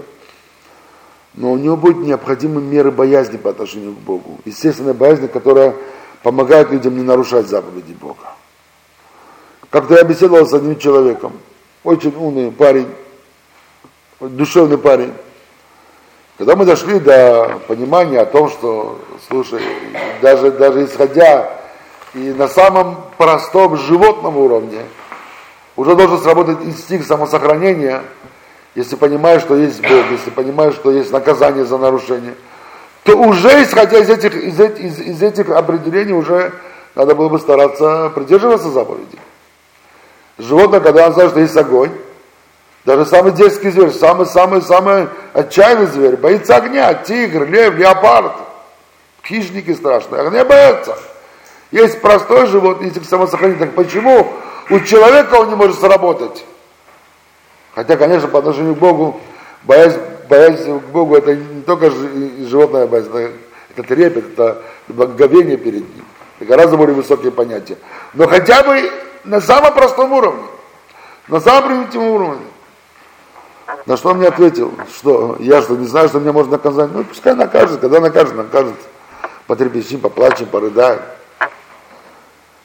[1.34, 4.40] но у него будет необходимы меры боязни по отношению к Богу.
[4.46, 5.74] Естественная боязнь, которая
[6.22, 8.34] помогает людям не нарушать заповеди Бога.
[9.70, 11.32] Как-то я беседовал с одним человеком,
[11.82, 12.88] очень умный парень,
[14.20, 15.12] душевный парень.
[16.38, 19.62] Когда мы дошли до понимания о том, что, слушай,
[20.20, 21.58] даже, даже исходя
[22.14, 24.80] и на самом простом животном уровне,
[25.76, 28.02] уже должен сработать инстинкт самосохранения,
[28.74, 32.34] если понимаешь, что есть Бог, если понимаешь, что есть наказание за нарушение–
[33.04, 36.52] то уже, исходя из этих, из, из, из этих определений, уже
[36.94, 39.18] надо было бы стараться придерживаться заповедей.
[40.38, 41.90] Животное, когда он знает, что есть огонь,
[42.84, 48.32] даже самый детский зверь, самый-самый-самый отчаянный зверь, боится огня, тигр, лев, леопард,
[49.24, 50.96] хищники страшные, огня боятся.
[51.70, 53.58] Есть простое животное, есть.
[53.58, 54.28] Так почему
[54.68, 56.44] у человека он не может сработать?
[57.74, 59.20] Хотя, конечно, по отношению к Богу,
[59.62, 59.98] боязнь
[60.32, 63.32] боязнь к Богу это не только животная боязнь, это,
[63.76, 66.04] это трепет, это благоговение перед Ним.
[66.38, 67.76] Это гораздо более высокие понятия.
[68.14, 68.90] Но хотя бы
[69.24, 70.44] на самом простом уровне,
[71.28, 72.46] на самом примитивном уровне.
[73.86, 76.90] На что он мне ответил, что я что, не знаю, что меня можно наказать?
[76.92, 78.74] Ну, пускай накажет, когда накажет, накажет.
[79.46, 81.00] Потрепещим, поплачем, порыдаем.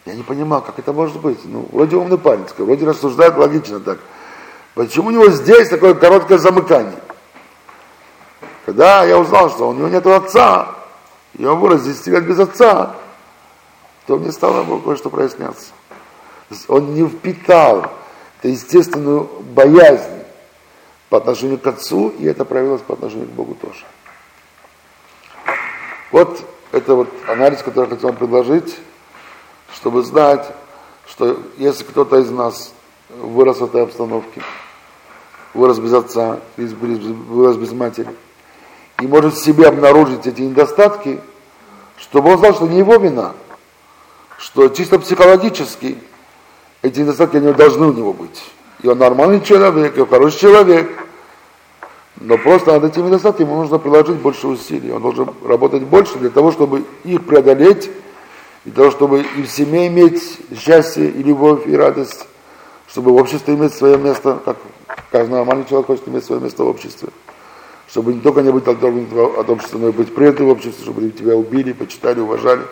[0.06, 1.40] Я не понимал, как это может быть.
[1.44, 3.98] Ну, вроде умный парень, вроде рассуждает логично так.
[4.74, 7.00] Почему у него здесь такое короткое замыкание?
[8.68, 10.76] Когда я узнал, что у него нет отца,
[11.38, 12.98] и он вырос 10 лет без отца,
[14.06, 15.68] то мне стало кое-что проясняться.
[16.68, 17.90] Он не впитал
[18.40, 20.22] это естественную боязнь
[21.08, 23.86] по отношению к отцу, и это проявилось по отношению к Богу тоже.
[26.12, 26.38] Вот
[26.74, 28.78] это вот анализ, который я хотел вам предложить,
[29.74, 30.46] чтобы знать,
[31.08, 32.74] что если кто-то из нас
[33.08, 34.42] вырос в этой обстановке,
[35.54, 38.10] вырос без отца, вырос без матери–
[39.02, 41.20] и может в себе обнаружить эти недостатки,
[41.98, 43.34] чтобы он знал, что не его вина,
[44.38, 45.98] что чисто психологически
[46.82, 48.44] эти недостатки они должны у него быть.
[48.82, 50.90] И он нормальный человек, и он хороший человек,
[52.20, 54.92] но просто над этими недостатками ему нужно приложить больше усилий.
[54.92, 57.90] Он должен работать больше для того, чтобы их преодолеть,
[58.66, 62.28] и для того, чтобы и в семье иметь счастье, и любовь, и радость,
[62.88, 64.58] чтобы в обществе иметь свое место, как
[65.12, 67.10] каждый нормальный человек хочет иметь свое место в обществе
[67.90, 71.10] чтобы не только не быть отторгнутым от общества, но и быть принятым в обществе, чтобы
[71.12, 72.64] тебя убили, почитали, уважали.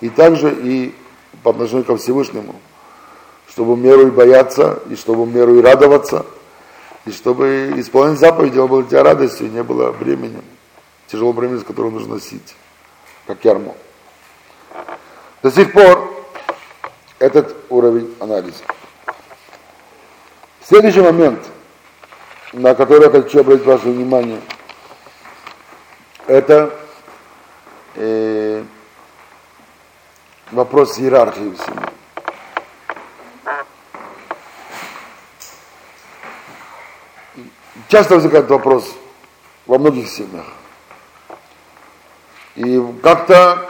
[0.00, 0.94] И также и
[1.42, 2.54] по отношению ко Всевышнему,
[3.48, 6.24] чтобы меру и бояться, и чтобы меру и радоваться,
[7.04, 10.44] и чтобы исполнять заповеди, он был тебя радостью, и не было бременем,
[11.08, 12.54] тяжелого бремени, с которым нужно носить,
[13.26, 13.74] как ярмо.
[15.42, 16.10] До сих пор
[17.18, 18.62] этот уровень анализа.
[20.64, 21.40] Следующий момент–
[22.52, 24.40] на который я хочу обратить ваше внимание,
[26.26, 26.74] это
[27.94, 28.62] э,
[30.50, 31.88] вопрос иерархии в семье.
[37.88, 38.94] Часто возникает вопрос
[39.66, 40.46] во многих семьях.
[42.54, 43.68] И как-то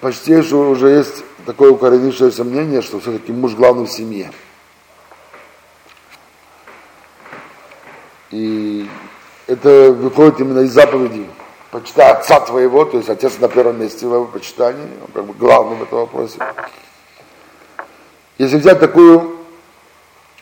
[0.00, 4.32] почти уже есть такое укоренившееся мнение, что все-таки муж главный в семье.
[8.30, 8.88] И
[9.46, 11.26] это выходит именно из заповеди.
[11.70, 15.34] Почитай отца твоего, то есть отец на первом месте в его почитании, он как бы
[15.34, 16.38] главный в этом вопросе.
[18.38, 19.36] Если взять такую,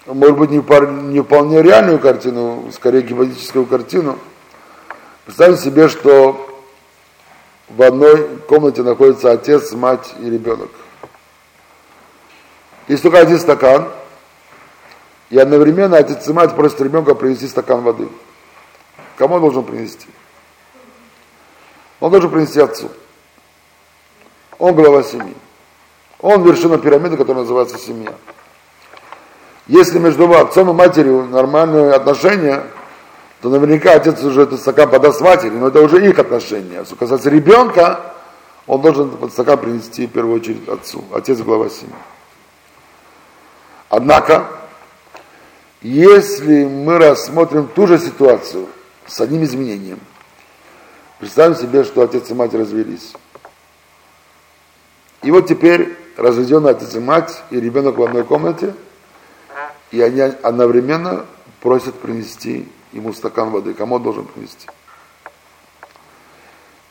[0.07, 4.19] может быть, не вполне реальную картину, скорее гипотетическую картину,
[5.25, 6.63] представьте себе, что
[7.69, 10.71] в одной комнате находится отец, мать и ребенок.
[12.87, 13.89] Есть только один стакан,
[15.31, 18.09] и одновременно отец и мать просят ребенка принести стакан воды.
[19.17, 20.07] Кому он должен принести?
[22.01, 22.91] Он должен принести отцу.
[24.59, 25.35] Он глава семьи.
[26.21, 28.13] Он вершина пирамиды, которая называется семья.
[29.67, 32.65] Если между отцом и матерью нормальные отношения,
[33.41, 36.85] то наверняка отец уже этот стакан подаст матери, но это уже их отношения.
[36.85, 38.15] Что касается ребенка,
[38.67, 41.05] он должен этот стакан принести в первую очередь отцу.
[41.13, 41.95] Отец глава семьи.
[43.89, 44.47] Однако,
[45.85, 48.69] если мы рассмотрим ту же ситуацию
[49.07, 50.01] с одним изменением,
[51.21, 53.13] представим себе, что отец и мать развелись.
[55.23, 58.75] И вот теперь разведенный отец и мать и ребенок в одной комнате,
[59.91, 61.27] и они одновременно
[61.61, 63.75] просят принести ему стакан воды.
[63.75, 64.67] Кому должен принести?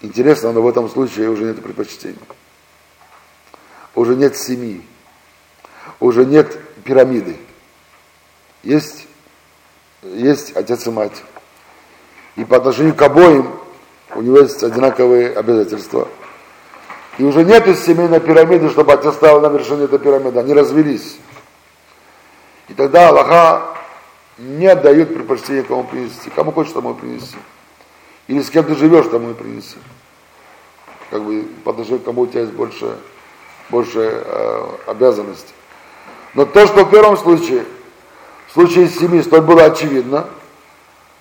[0.02, 2.20] Интересно, но в этом случае уже нет предпочтений.
[3.96, 4.86] Уже нет семьи.
[6.00, 7.38] Уже нет пирамиды.
[8.64, 9.08] Есть,
[10.02, 11.22] есть отец и мать.
[12.36, 13.52] И по отношению к обоим
[14.16, 16.08] у него есть одинаковые обязательства.
[17.18, 20.40] И уже нет семейной пирамиды, чтобы отец стал на вершине этой пирамиды.
[20.40, 21.18] Они развелись.
[22.70, 23.76] И тогда Аллаха
[24.38, 26.30] не отдает предпочтение кому принести.
[26.30, 27.36] Кому хочешь, тому и принеси.
[28.28, 29.76] Или с кем ты живешь, тому и принеси.
[31.12, 32.98] Как бы по отношению к кому у тебя есть больше,
[33.70, 35.54] больше э, обязанностей.
[36.34, 37.66] Но то, что в первом случае,
[38.54, 40.28] в случае семьи, столь было очевидно,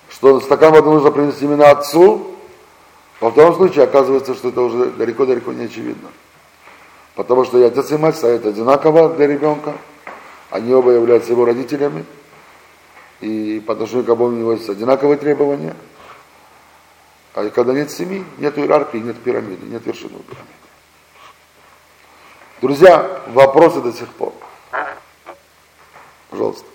[0.07, 2.27] что стакан воды нужно принести именно отцу,
[3.19, 6.09] во втором случае оказывается, что это уже далеко-далеко не очевидно.
[7.15, 9.73] Потому что и отец и мать стоят одинаково для ребенка,
[10.51, 12.05] они оба являются его родителями,
[13.19, 15.75] и по отношению к обоим у него есть одинаковые требования.
[17.33, 20.53] А когда нет семьи, нет иерархии, нет пирамиды, нет вершины пирамиды.
[22.61, 24.33] Друзья, вопросы до сих пор.
[26.29, 26.72] Пожалуйста.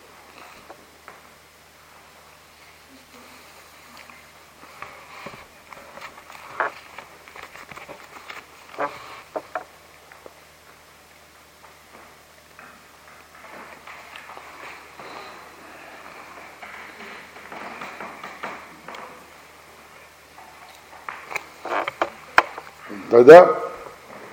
[23.19, 23.53] Тогда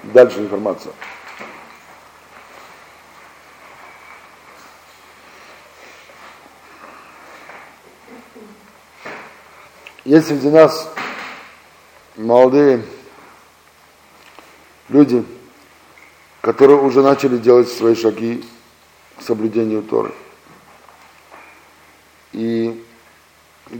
[0.03, 0.93] дальше информация.
[10.03, 10.87] Есть среди нас
[12.15, 12.85] молодые
[14.89, 15.25] люди,
[16.41, 18.45] которые уже начали делать свои шаги
[19.17, 20.13] к соблюдению Торы.
[22.33, 22.85] И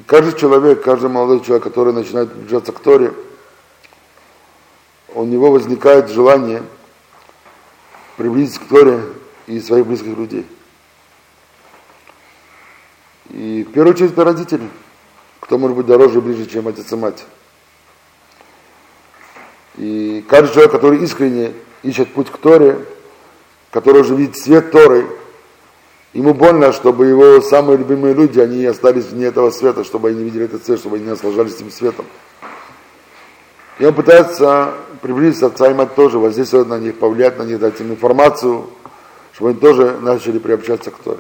[0.08, 3.14] каждый человек, каждый молодой человек, который начинает приближаться к Торе,
[5.26, 6.64] у него возникает желание
[8.16, 9.02] приблизиться к Торе
[9.48, 10.46] и своих близких людей.
[13.30, 14.70] И в первую очередь это родители–
[15.46, 17.24] кто может быть дороже и ближе, чем отец и мать.
[19.78, 21.54] И каждый человек, который искренне
[21.84, 22.80] ищет путь к Торе,
[23.70, 25.06] который уже видит свет Торы,
[26.14, 30.24] ему больно, чтобы его самые любимые люди, они остались вне этого света, чтобы они не
[30.24, 32.06] видели этот свет, чтобы они не наслаждались этим светом.
[33.78, 37.80] И он пытается приблизиться отца и мать тоже, воздействовать на них, повлиять на них, дать
[37.82, 38.70] им информацию,
[39.34, 41.20] чтобы они тоже начали приобщаться к Торе.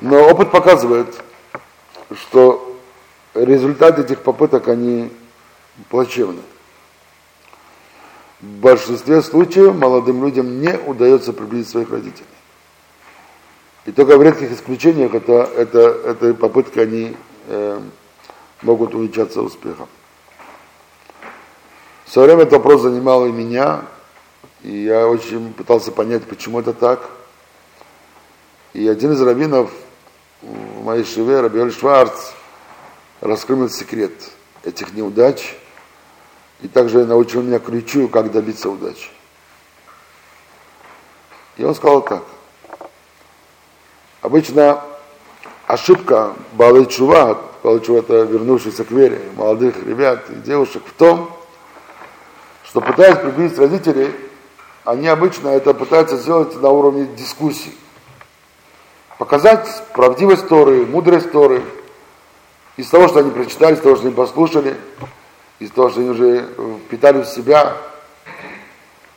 [0.00, 1.06] Но опыт показывает,
[2.12, 2.76] что
[3.34, 5.10] результаты этих попыток, они
[5.88, 6.42] плачевны.
[8.40, 12.26] В большинстве случаев молодым людям не удается приблизить своих родителей.
[13.86, 17.80] И только в редких исключениях это, это, этой попытки они э,
[18.62, 19.88] могут увенчаться успехом.
[22.06, 23.82] В свое время этот вопрос занимал и меня,
[24.62, 27.10] и я очень пытался понять, почему это так.
[28.74, 29.72] И один из раввинов
[30.40, 32.30] в моей шиве, Рабиоль Шварц,
[33.20, 34.12] раскрыл этот секрет
[34.62, 35.56] этих неудач
[36.60, 39.10] и также научил меня ключу, как добиться удачи.
[41.56, 42.22] И он сказал так.
[44.22, 44.80] Обычно
[45.66, 51.32] ошибка Балы Чува, Балы Чува это вернувшихся к вере, молодых ребят и девушек в том,
[52.76, 54.12] что пытаясь приблизить родителей,
[54.84, 57.74] они обычно это пытаются сделать на уровне дискуссий.
[59.16, 61.62] Показать правдивость Торы, мудрость Торы,
[62.76, 64.76] из того, что они прочитали, из того, что они послушали,
[65.58, 66.50] из того, что они уже
[66.84, 67.78] впитали в себя.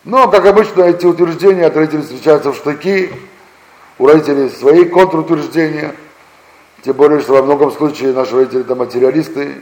[0.06, 3.12] Но, как обычно, эти утверждения от родителей встречаются в штыки,
[3.98, 5.94] у родителей свои контрутверждения,
[6.82, 9.56] тем более, что во многом случае наши родители это материалисты,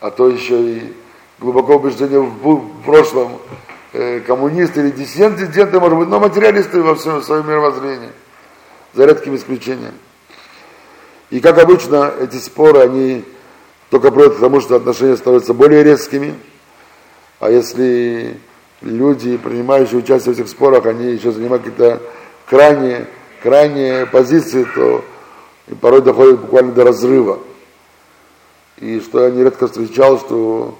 [0.00, 0.92] а то еще и
[1.40, 3.38] глубоко убеждения в, прошлом
[3.92, 8.10] э, коммунисты или диссиденты, диссиденты, может быть, но материалисты во всем своем мировоззрении,
[8.92, 9.94] за редким исключением.
[11.30, 13.24] И как обычно, эти споры, они
[13.88, 16.34] только приводят к тому, что отношения становятся более резкими,
[17.38, 18.36] а если
[18.82, 22.02] люди, принимающие участие в этих спорах, они еще занимают какие-то
[22.46, 23.06] крайние,
[23.42, 25.04] крайние позиции, то
[25.80, 27.38] порой доходит буквально до разрыва.
[28.78, 30.76] И что я нередко встречал, что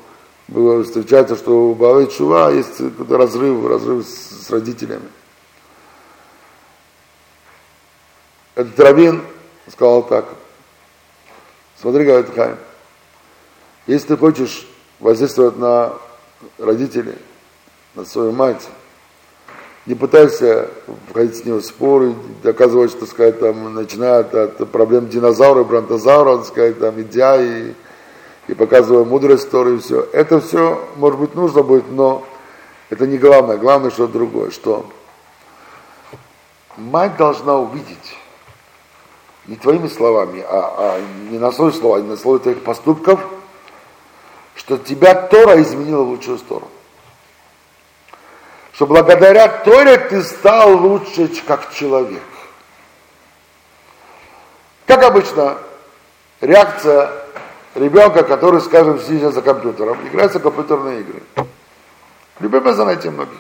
[0.51, 5.09] было, встречается, что у Бавы Чува есть какой-то разрыв, разрыв с, с родителями.
[8.57, 9.23] Этот Равин
[9.69, 10.27] сказал так.
[11.81, 12.59] Смотри, говорит Хайм,
[13.87, 14.67] если ты хочешь
[14.99, 15.95] воздействовать на
[16.59, 17.15] родителей,
[17.95, 18.69] на свою мать,
[19.87, 20.69] не пытайся
[21.09, 26.79] входить с ним в споры, доказывать, что, сказать, там, начиная от проблем динозавра, бронтозавра, сказать,
[26.81, 27.73] там, идя и,
[28.51, 30.09] и показывая мудрость истории, и все.
[30.13, 32.25] Это все, может быть, нужно будет, но
[32.89, 33.57] это не главное.
[33.57, 34.91] Главное, что другое, что
[36.77, 38.17] мать должна увидеть,
[39.47, 43.21] не твоими словами, а, а не на свои слова, а на слове твоих поступков,
[44.57, 46.69] что тебя Тора изменила в лучшую сторону
[48.73, 52.23] что благодаря Торе ты стал лучше как человек.
[54.87, 55.59] Как обычно,
[56.41, 57.13] реакция
[57.75, 61.23] ребенка, который, скажем, сидит за компьютером, играется в компьютерные игры.
[62.41, 63.39] Любимое занятие многих.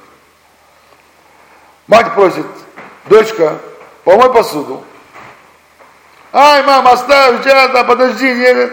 [1.87, 2.47] Мать просит,
[3.09, 3.59] дочка,
[4.05, 4.85] помой посуду.
[6.33, 8.71] Ай, мама, оставь, сейчас, да, подожди, не...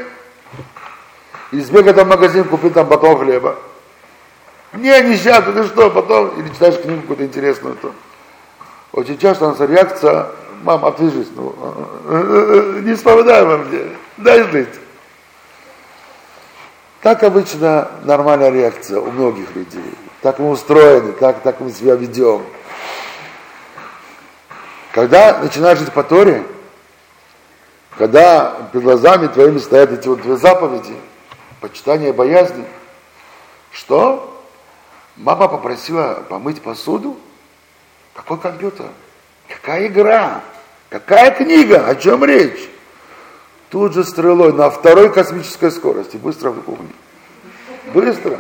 [1.52, 3.56] И сбегай в магазин, купи там батон хлеба.
[4.74, 7.94] Не, не сейчас, ты что, потом, или читаешь книгу какую-то интересную, то.
[8.92, 10.28] Очень часто у нас реакция,
[10.64, 11.56] мам, отвяжись, ну,
[12.82, 13.82] не вспоминай во мне,
[14.18, 14.80] дай жить.
[17.08, 19.94] Так обычно нормальная реакция у многих людей.
[20.22, 22.44] Так мы устроены, так, так мы себя ведем.
[24.92, 26.44] Когда начинаешь жить по Торе,
[27.98, 30.98] когда перед глазами твоими стоят эти вот две заповеди,
[31.62, 32.66] почитание боязни,
[33.72, 34.44] что?
[35.16, 37.16] Мама попросила помыть посуду.
[38.16, 38.88] Какой компьютер?
[39.48, 40.42] Какая игра?
[40.90, 41.88] Какая книга?
[41.88, 42.68] О чем речь?
[43.70, 46.18] Тут же стрелой на второй космической скорости.
[46.18, 46.64] Быстро в.
[47.94, 48.40] Быстро.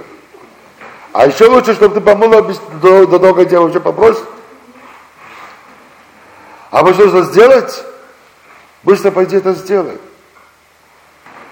[1.14, 2.42] А еще лучше, чтобы ты помыла
[2.82, 4.24] до, до того, тебя вообще попросят.
[6.70, 7.84] А вы что нужно сделать?
[8.84, 9.98] Быстро пойди это сделай.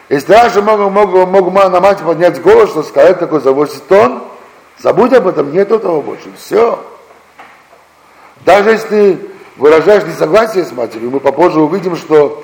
[0.10, 4.22] Если раньше мог, мог, мог на мать поднять голос, что сказать такой завозит тон,
[4.80, 6.30] Забудь об этом, нет этого больше.
[6.38, 6.80] Все.
[8.46, 9.20] Даже если ты
[9.58, 12.44] выражаешь несогласие с матерью, мы попозже увидим, что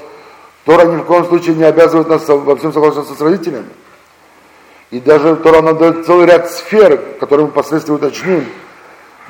[0.66, 3.70] Тора ни в коем случае не обязывает нас во всем соглашаться с родителями.
[4.92, 8.46] И даже Тора нам дает целый ряд сфер, которые мы впоследствии уточним,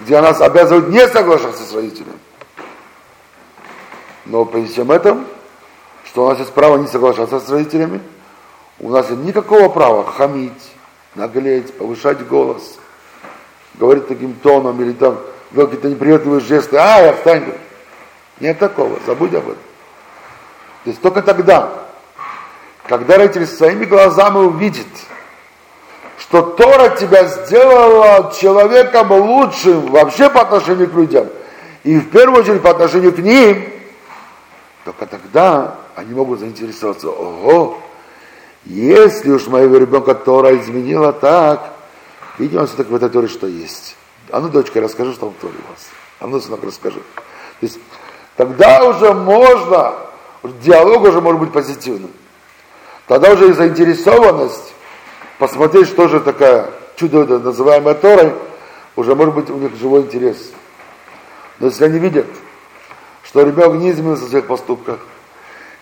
[0.01, 2.17] где нас обязывает не соглашаться с родителями.
[4.25, 5.25] Но при всем этом,
[6.05, 8.01] что у нас есть право не соглашаться с родителями,
[8.79, 10.71] у нас нет никакого права хамить,
[11.15, 12.79] наглеть, повышать голос,
[13.75, 15.19] говорит таким тоном или там
[15.55, 17.53] какие-то неприветливые жесты, а, я встань.
[18.39, 19.70] Нет такого, забудь об этом.
[20.83, 21.71] То есть только тогда,
[22.87, 24.87] когда родитель своими глазами увидит,
[26.17, 31.27] что Тора тебя сделала человеком лучшим вообще по отношению к людям,
[31.83, 33.69] и в первую очередь по отношению к ним,
[34.85, 37.79] только тогда они могут заинтересоваться, ого,
[38.65, 41.71] если уж моего ребенка Тора изменила так,
[42.41, 43.95] Видимо, все-таки в этой Торе что есть.
[44.31, 45.89] А ну, дочка, расскажи, что в Торе у вас.
[46.19, 46.99] А ну, сынок, расскажи.
[46.99, 47.77] То есть,
[48.35, 49.93] тогда уже можно,
[50.43, 52.11] диалог уже может быть позитивным.
[53.07, 54.73] Тогда уже и заинтересованность
[55.37, 58.33] посмотреть, что же такая чудо называемая Торой,
[58.95, 60.51] уже может быть у них живой интерес.
[61.59, 62.25] Но если они видят,
[63.23, 64.99] что ребенок не изменился в своих поступках,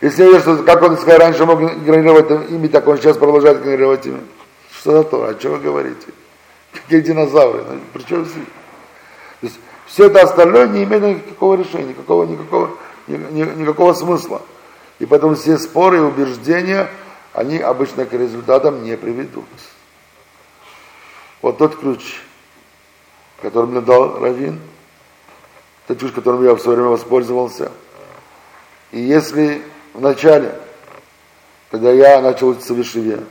[0.02, 4.06] если видят, что, как он сказал, раньше мог игнорировать ими, так он сейчас продолжает игнорировать
[4.06, 4.22] ими.
[4.72, 5.26] Что за то?
[5.26, 6.08] О чем вы говорите?
[6.72, 7.64] Какие динозавры?
[7.70, 8.36] Ну, Причем все?
[8.36, 12.72] То есть все это остальное не имеет никакого решения, никакого, никакого,
[13.18, 14.42] никакого смысла.
[15.00, 16.90] И поэтому все споры и убеждения,
[17.34, 19.46] они обычно к результатам не приведут.
[21.42, 22.22] Вот тот ключ.
[23.42, 24.60] который мне дал Равин.
[25.88, 27.72] Это ключ, которым я в свое время воспользовался.
[28.92, 29.62] И если
[29.94, 30.60] в начале,
[31.72, 33.24] когда я начал учиться в Ишиве,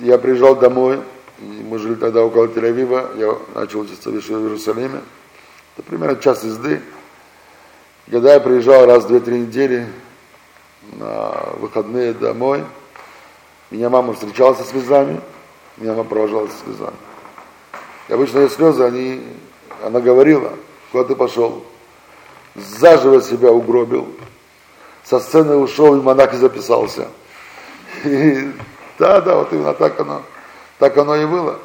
[0.00, 1.00] я приезжал домой,
[1.38, 5.00] мы жили тогда около Тель-Авива, я начал учиться в Ишиве в Иерусалиме,
[5.76, 6.82] это примерно час езды.
[8.10, 9.86] Когда я приезжал раз в две-три недели
[10.92, 12.64] на выходные домой,
[13.70, 15.20] меня мама встречала со слезами,
[15.76, 16.96] меня мама провожала со слезами.
[18.08, 19.22] И обычно ее слезы, они,
[19.84, 20.54] она говорила,
[20.90, 21.62] куда ты пошел?
[22.54, 24.08] Заживо себя угробил,
[25.04, 27.08] со сцены ушел и монах и записался.
[28.04, 28.50] И,
[28.98, 30.22] да, да, вот именно так оно,
[30.78, 31.58] так оно и было.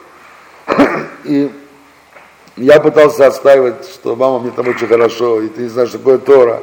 [1.23, 1.49] И
[2.55, 6.17] я пытался отстаивать, что мама мне там очень хорошо, и ты не знаешь, что такое
[6.19, 6.61] Тора,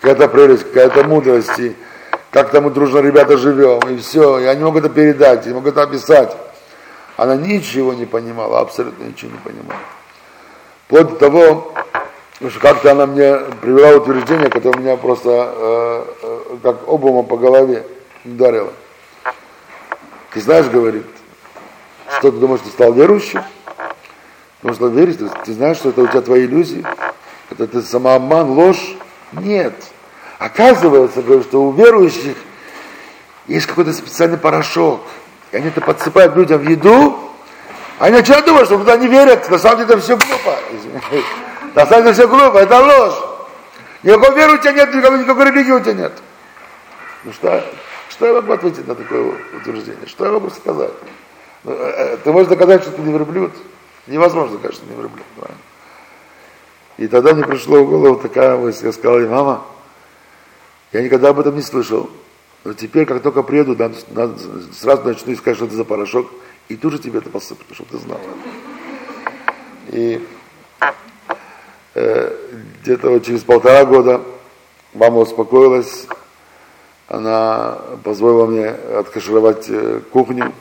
[0.00, 1.76] какая-то прелесть, какая-то мудрость, и
[2.30, 4.40] как там мы дружно ребята живем, и все.
[4.40, 6.36] Я не мог это передать, не мог это описать.
[7.16, 9.80] Она ничего не понимала, абсолютно ничего не понимала.
[10.86, 11.72] Вплоть до того,
[12.40, 17.86] что как-то она мне привела утверждение, которое меня просто э, э, как обумом по голове
[18.24, 18.72] ударило.
[20.32, 21.06] Ты знаешь, говорит,
[22.18, 23.44] что ты думаешь, ты стал верующим?
[24.72, 26.84] Что верить, ты, ты знаешь, что это у тебя твои иллюзии?
[27.50, 28.96] Это ты самообман, ложь?
[29.32, 29.74] Нет.
[30.38, 32.36] Оказывается, что у верующих
[33.46, 35.02] есть какой-то специальный порошок.
[35.52, 37.18] И они это подсыпают людям в еду,
[37.98, 40.58] они начинают думать, что туда не верят, на самом деле это все глупо.
[41.74, 43.14] На самом деле все глупо, это ложь.
[44.02, 46.12] Никакой веры у тебя нет, никакой, никакой религии у тебя нет.
[47.22, 47.64] Ну что,
[48.10, 50.06] что я могу ответить на такое утверждение?
[50.06, 50.92] Что я могу сказать?
[51.62, 53.52] Ну, э, э, ты можешь доказать, что ты не верблюд?
[54.06, 55.24] Невозможно, конечно, не верблюд.
[55.36, 55.58] Правильно?
[56.96, 59.64] И тогда мне пришло в голову такая мысль, я сказал ей, мама,
[60.92, 62.08] я никогда об этом не слышал.
[62.62, 64.38] Но теперь, как только приеду, надо, надо,
[64.72, 66.30] сразу начну искать, что это за порошок,
[66.68, 68.20] и тут же тебе это посыплю, чтобы ты знал.
[69.88, 70.26] И
[71.94, 72.36] э,
[72.82, 74.22] где-то вот через полтора года
[74.94, 76.06] мама успокоилась,
[77.08, 80.52] она позволила мне откашировать э, кухню.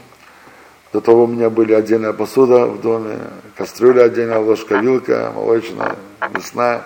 [0.94, 3.18] До того у меня были отдельная посуда в доме,
[3.58, 5.96] кастрюля отдельная, ложка, вилка, молочная,
[6.32, 6.84] мясная.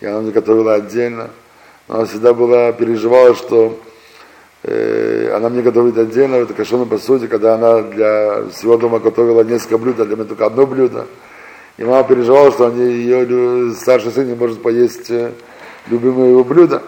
[0.00, 1.30] И она мне готовила отдельно.
[1.86, 3.78] Но она всегда была, переживала, что
[4.64, 9.42] э, она мне готовит отдельно в этой кошерной посуде, когда она для всего дома готовила
[9.42, 11.06] несколько блюд, а для меня только одно блюдо.
[11.76, 15.30] И мама переживала, что они, ее старший сын не может поесть э,
[15.86, 16.82] любимое его блюдо.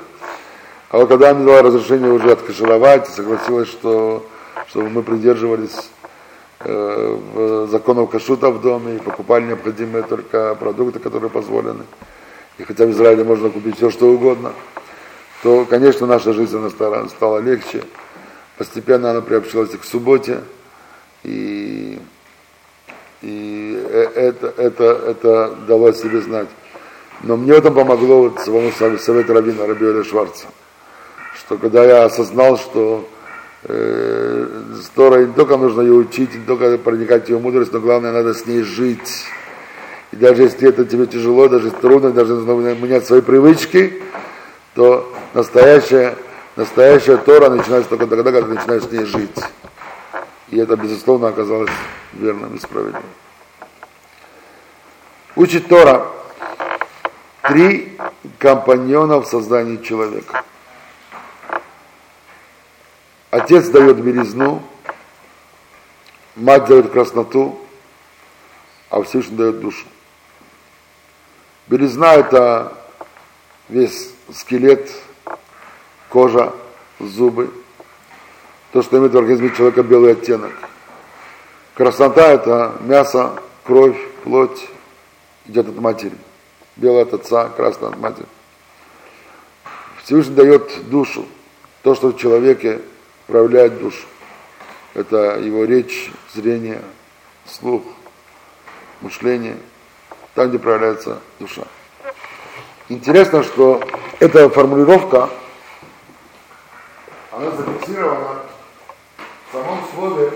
[0.90, 4.26] А вот когда она мне дала разрешение уже откашировать, согласилась, что,
[4.66, 5.88] чтобы мы придерживались
[6.58, 11.84] законов кашута в доме и покупали необходимые только продукты, которые позволены.
[12.58, 14.52] И хотя в Израиле можно купить все, что угодно,
[15.42, 17.84] то, конечно, наша жизнь она стала, стала легче.
[18.56, 20.40] Постепенно она приобщилась к субботе,
[21.22, 22.00] и,
[23.20, 26.48] и э, это, это, это дало себе знать.
[27.22, 30.46] Но мне это помогло вот самому совет Равина, Рабиоля Шварца,
[31.34, 33.06] что когда я осознал, что
[33.68, 34.48] э,
[34.94, 38.32] Тора не только нужно ее учить, не только проникать в ее мудрость, но главное, надо
[38.32, 39.24] с ней жить.
[40.12, 44.02] И даже если это тебе тяжело, даже трудно, даже нужно менять свои привычки,
[44.74, 46.16] то настоящая,
[46.56, 49.38] настоящая Тора начинается только тогда, когда ты начинаешь с ней жить.
[50.48, 51.70] И это, безусловно, оказалось
[52.14, 53.02] верным и справедливым.
[55.34, 56.06] Учит Тора
[57.42, 57.98] три
[58.38, 60.42] компаньона в создании человека.
[63.36, 64.62] Отец дает белизну,
[66.36, 67.60] мать дает красноту,
[68.88, 69.84] а Всевышний дает душу.
[71.66, 72.72] Белизна– это
[73.68, 74.90] весь скелет,
[76.08, 76.54] кожа,
[76.98, 77.52] зубы,
[78.72, 80.52] то, что имеет в организме человека белый оттенок.
[81.74, 84.66] Краснота– это мясо, кровь, плоть,
[85.44, 86.16] идет от матери.
[86.76, 88.26] Белая от отца, красная от матери.
[90.04, 91.26] Всевышний дает душу,
[91.82, 92.80] то, что в человеке
[93.26, 94.06] проявляет душу.
[94.94, 96.82] Это его речь, зрение,
[97.44, 97.82] слух,
[99.00, 99.56] мышление,
[100.34, 101.62] там, где проявляется душа.
[102.88, 103.82] Интересно, что
[104.20, 105.28] эта формулировка,
[107.32, 108.42] она зафиксирована
[109.48, 110.32] в самом слове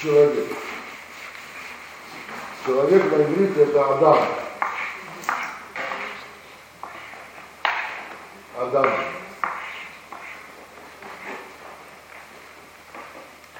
[0.00, 0.46] человек.
[2.64, 4.18] Человек на иврите это Адам.
[8.58, 9.05] Адам.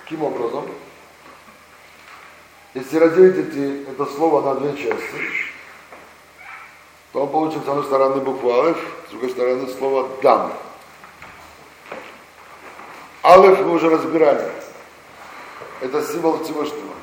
[0.07, 0.64] Каким образом?
[2.74, 5.16] Если разделить эти, это слово на две части,
[7.12, 8.78] то он получим с одной стороны букву Алеф,
[9.09, 10.52] с другой стороны слово Дам.
[13.24, 14.48] Алеф мы уже разбирали.
[15.80, 16.94] Это символ Всевышнего.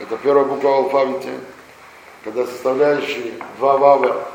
[0.00, 1.38] Это первая буква в алфавите,
[2.24, 4.26] когда составляющие два вава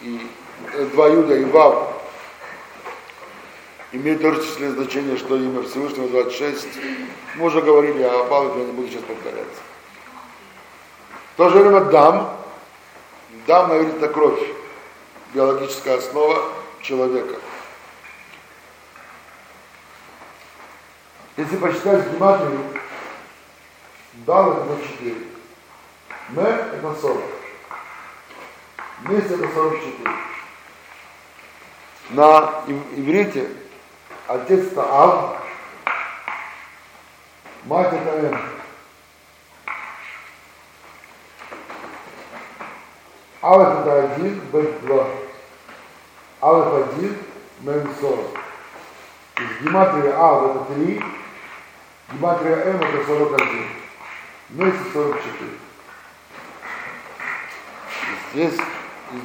[0.00, 0.28] и
[0.72, 1.95] э, два юда и вав
[3.96, 6.68] имеют тоже числительное значение, что имя Всевышнего 26.
[7.36, 9.60] Мы уже говорили о Павле, я не буду сейчас повторяться.
[11.34, 12.36] В то же время дам,
[13.46, 14.40] дам, на это кровь,
[15.34, 17.36] биологическая основа человека.
[21.36, 22.60] Если посчитать гематрию,
[24.24, 25.14] дал это 4.
[26.36, 27.22] М это 40.
[29.02, 30.14] Вместе это 44.
[32.10, 32.62] На
[32.96, 33.50] иврите
[34.28, 35.36] отец это Ав,
[37.64, 38.38] мать это М.
[43.42, 45.06] Алеф это один, Бет два.
[46.42, 47.16] Алеф один,
[47.60, 48.26] Мем сорок.
[49.34, 51.02] То есть гематрия А это три,
[52.12, 53.68] гематрия М это сорок один.
[54.48, 55.58] Вместе сорок четыре.
[58.32, 58.60] Здесь,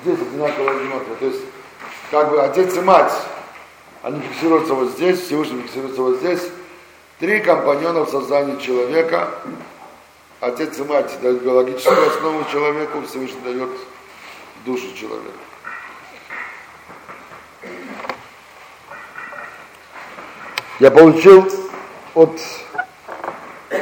[0.02, 1.16] здесь одинаковая гематрия.
[1.16, 1.46] То есть,
[2.12, 3.14] как бы отец и мать,
[4.04, 6.42] они фиксируются вот здесь, Всевышний фиксируется вот здесь.
[7.20, 9.30] Три компаньона в создании человека.
[10.40, 13.70] Отец и мать дают биологическую основу человеку, Всевышний дает
[14.66, 15.38] душу человека.
[20.80, 21.48] Я получил
[22.16, 22.40] от
[23.70, 23.78] э,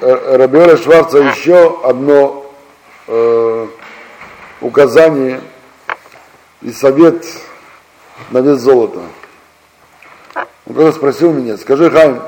[0.00, 2.52] э, Рабиоля Шварца еще одно
[3.06, 3.68] э,
[4.60, 5.40] указание
[6.62, 7.24] и совет
[8.32, 9.02] на вес золота.
[10.74, 12.22] Когда спросил меня, скажи, Хайм,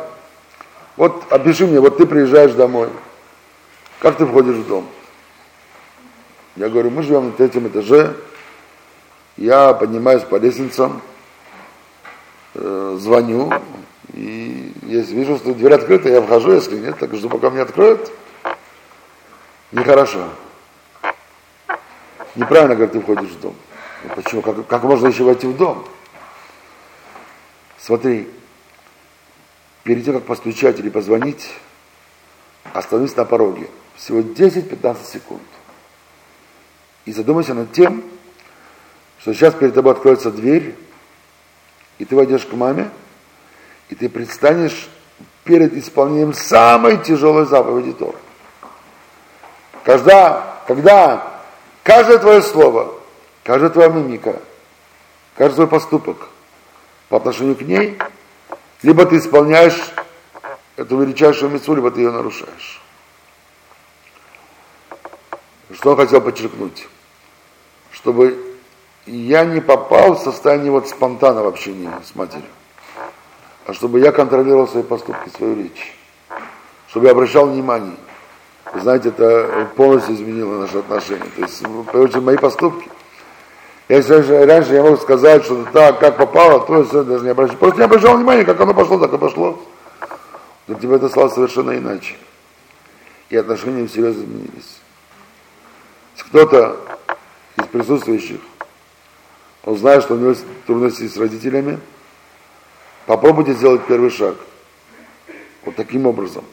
[0.96, 2.90] вот опиши мне, вот ты приезжаешь домой,
[4.00, 4.86] как ты входишь в дом?
[6.56, 8.14] Я говорю, мы живем на третьем этаже,
[9.38, 11.00] я поднимаюсь по лестницам,
[12.54, 13.50] э, звоню,
[14.12, 18.12] и если вижу, что дверь открыта, я вхожу, если нет, так жду, пока мне откроют.
[19.72, 20.28] Нехорошо.
[22.36, 23.54] Неправильно, как ты входишь в дом.
[24.14, 24.42] Почему?
[24.42, 25.84] Как, как можно еще войти в дом?
[27.84, 28.30] Смотри,
[29.82, 31.50] перед тем, как постучать или позвонить,
[32.72, 33.68] остановись на пороге.
[33.96, 35.42] Всего 10-15 секунд.
[37.04, 38.02] И задумайся над тем,
[39.18, 40.74] что сейчас перед тобой откроется дверь,
[41.98, 42.88] и ты войдешь к маме,
[43.90, 44.88] и ты предстанешь
[45.44, 48.16] перед исполнением самой тяжелой заповеди Тора.
[49.84, 51.42] Когда, когда
[51.82, 52.94] каждое твое слово,
[53.42, 54.40] каждая твоя мимика,
[55.36, 56.30] каждый твой поступок
[57.08, 57.98] по отношению к ней,
[58.82, 59.92] либо ты исполняешь
[60.76, 62.82] эту величайшую мецу, либо ты ее нарушаешь.
[65.72, 66.88] Что он хотел подчеркнуть?
[67.90, 68.56] Чтобы
[69.06, 72.48] я не попал в состояние вот спонтанного общения с матерью
[73.66, 75.96] а чтобы я контролировал свои поступки, свою речь,
[76.88, 77.96] чтобы я обращал внимание.
[78.72, 81.30] Вы знаете, это полностью изменило наши отношения.
[81.36, 82.90] То есть, мои поступки.
[83.88, 87.56] Если раньше, я мог сказать, что так, как попало, то есть даже не обращал.
[87.56, 89.62] Просто не обращал внимания, как оно пошло, так и пошло.
[90.66, 92.14] Для тебя это стало совершенно иначе.
[93.28, 94.80] И отношения серьезно изменились.
[96.18, 96.80] Кто-то
[97.58, 98.40] из присутствующих,
[99.64, 101.78] он знает, что у него есть трудности с родителями,
[103.06, 104.34] Попробуйте сделать первый шаг.
[105.64, 106.44] Вот таким образом.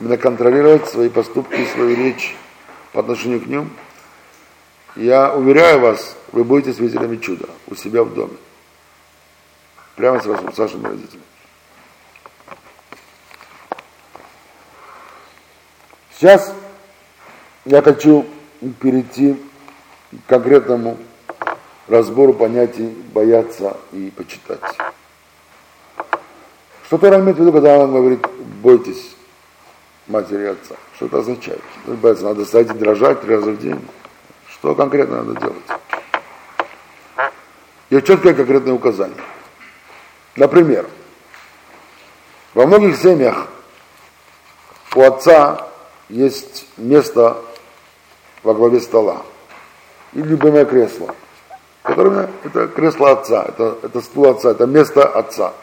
[0.00, 2.34] Именно контролировать свои поступки, свою речь
[2.92, 3.70] по отношению к ним.
[4.96, 8.36] Я уверяю вас, вы будете свидетелями чуда у себя в доме.
[9.96, 11.24] Прямо с, вашим, с вашими родителями.
[16.14, 16.52] Сейчас
[17.64, 18.26] я хочу
[18.80, 19.42] перейти
[20.10, 20.98] к конкретному
[21.88, 24.60] разбору понятий бояться и почитать.
[26.86, 28.26] Что Тора имеет в виду, когда он говорит,
[28.62, 29.16] бойтесь
[30.06, 30.76] матери и отца?
[30.96, 31.62] Что это означает?
[31.86, 32.24] Бояться?
[32.24, 33.80] Надо стоять и дрожать три раза в день.
[34.62, 37.30] Что конкретно надо делать?
[37.90, 39.18] Есть четкое конкретное указание.
[40.36, 40.86] Например,
[42.54, 43.48] во многих семьях
[44.94, 45.66] у отца
[46.08, 47.38] есть место
[48.44, 49.22] во главе стола
[50.12, 51.12] и любимое кресло,
[51.82, 55.54] которое это кресло отца, это, это стул отца, это место отца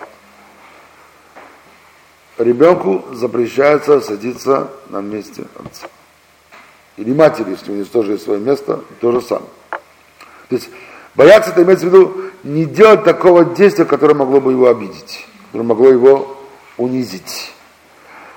[2.37, 5.87] ребенку запрещается садиться на месте отца.
[6.99, 9.47] Или матери, если есть свое место, то же самое.
[10.49, 10.69] То есть
[11.15, 15.63] бояться это имеется в виду не делать такого действия, которое могло бы его обидеть, которое
[15.63, 16.37] могло его
[16.75, 17.53] унизить,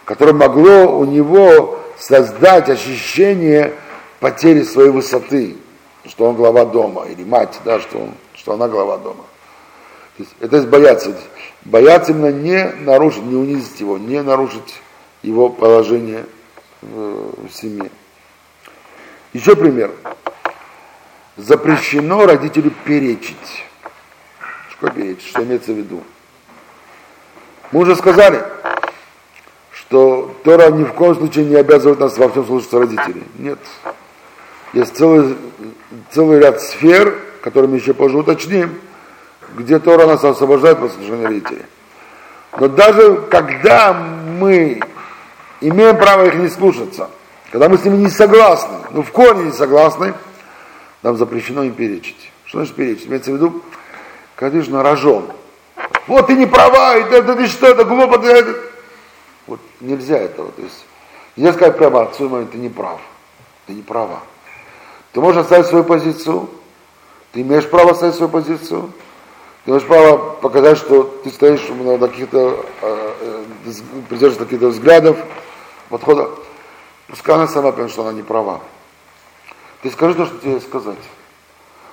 [0.04, 3.72] которое могло у него создать ощущение
[4.20, 5.56] потери своей высоты,
[6.06, 9.24] что он глава дома, или мать, да, что, он, что она глава дома.
[10.16, 11.16] То есть, это есть бояться.
[11.64, 14.80] Бояться именно не нарушить, не унизить его, не нарушить
[15.24, 16.26] его положение
[16.80, 17.90] в семье.
[19.32, 19.90] Еще пример.
[21.36, 23.64] Запрещено родителю перечить.
[24.70, 25.28] Что перечить?
[25.28, 26.02] Что имеется в виду?
[27.70, 28.44] Мы уже сказали,
[29.72, 33.24] что Тора ни в коем случае не обязывает нас во всем слушаться родителей.
[33.38, 33.58] Нет.
[34.74, 35.36] Есть целый,
[36.10, 38.78] целый ряд сфер, которые мы еще позже уточним,
[39.56, 41.62] где Тора нас освобождает от послушания родителей.
[42.58, 44.80] Но даже когда мы
[45.62, 47.08] имеем право их не слушаться,
[47.52, 50.14] когда мы с ними не согласны, ну в корне не согласны,
[51.02, 52.32] нам запрещено им перечить.
[52.46, 53.06] Что значит перечить?
[53.06, 53.62] Имеется в виду,
[54.36, 55.30] когда ты на рожон.
[56.06, 58.58] Вот ты не права, и ты, ты, что, это глупо, ты, это...
[59.46, 60.50] Вот нельзя этого.
[60.52, 60.86] То есть
[61.36, 63.00] нельзя сказать прямо отцу и маме, ты не прав.
[63.66, 64.20] Ты не права.
[65.12, 66.48] Ты можешь оставить свою позицию,
[67.32, 68.90] ты имеешь право оставить свою позицию,
[69.64, 73.72] ты имеешь право показать, что ты стоишь на каких-то, э, э,
[74.08, 75.18] придерживаешься каких-то взглядов,
[75.90, 76.38] подходов.
[77.12, 78.62] Пускай она сама понимает, что она не права.
[79.82, 80.96] Ты скажи то, что тебе сказать.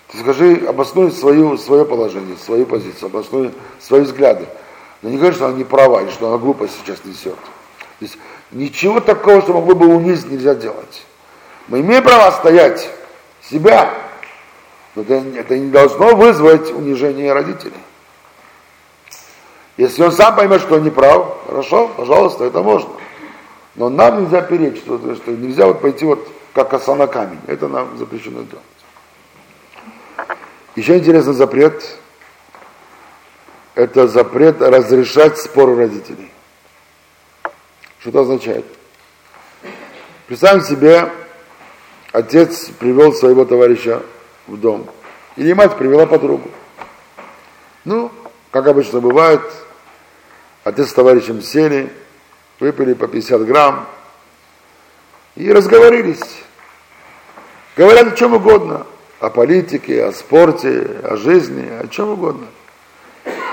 [0.07, 4.45] Ты скажи, обоснуй свою, свое положение, свою позицию, обоснуй свои взгляды.
[5.01, 7.35] Но не говори, что она не права, или что она глупость сейчас несет.
[7.35, 8.17] То есть
[8.51, 11.05] ничего такого, что могло бы унизить, нельзя делать.
[11.67, 12.89] Мы имеем право стоять
[13.41, 13.93] себя,
[14.95, 17.73] но это, это не должно вызвать унижение родителей.
[19.75, 22.89] Если он сам поймет, что он не прав, хорошо, пожалуйста, это можно.
[23.75, 27.39] Но нам нельзя перечить, что, что нельзя вот пойти вот как коса на камень.
[27.47, 28.65] Это нам запрещено делать.
[30.75, 31.83] Еще интересный запрет–
[33.79, 36.29] это запрет разрешать споры родителей.
[37.99, 38.65] Что это означает?
[40.27, 41.09] Представим себе,
[42.11, 44.03] отец привел своего товарища
[44.47, 44.89] в дом.
[45.37, 46.51] Или мать привела подругу.
[47.85, 48.11] Ну,
[48.51, 49.41] как обычно бывает,
[50.65, 51.89] отец с товарищем сели,
[52.59, 53.87] выпили по 50 грамм
[55.35, 56.43] и разговорились.
[57.75, 58.85] Говорят о чем угодно.
[59.19, 62.47] О политике, о спорте, о жизни, о чем угодно.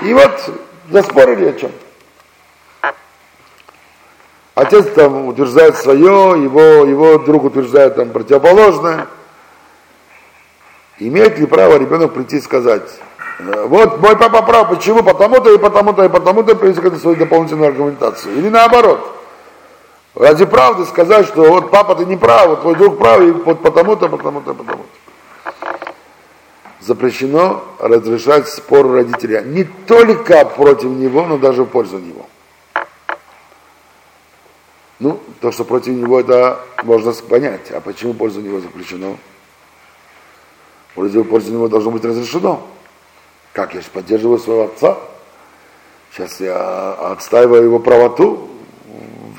[0.01, 0.49] И вот
[0.89, 1.71] заспорили о чем.
[4.55, 9.07] Отец там утверждает свое, его, его друг утверждает там противоположное.
[10.99, 13.06] Имеет ли право ребенок прийти и сказать, «Э,
[13.39, 15.03] вот мой папа прав, почему?
[15.03, 18.35] Потому-то и потому-то и потому-то привести какую-то свою дополнительную аргументацию.
[18.35, 18.99] Или наоборот,
[20.15, 23.61] ради правды сказать, что вот папа ты не прав, вот твой друг прав, и вот
[23.61, 24.89] потому-то, потому-то, потому-то.
[26.79, 32.25] Запрещено разрешать спор родителя не только против него, но даже в пользу него.
[34.99, 37.69] Ну, то, что против него, это можно понять.
[37.69, 39.17] А почему в пользу него запрещено?
[40.95, 42.65] Вроде бы пользу него должно быть разрешено.
[43.57, 44.99] Как я же поддерживаю своего отца?
[46.11, 48.51] Сейчас я отстаиваю его правоту,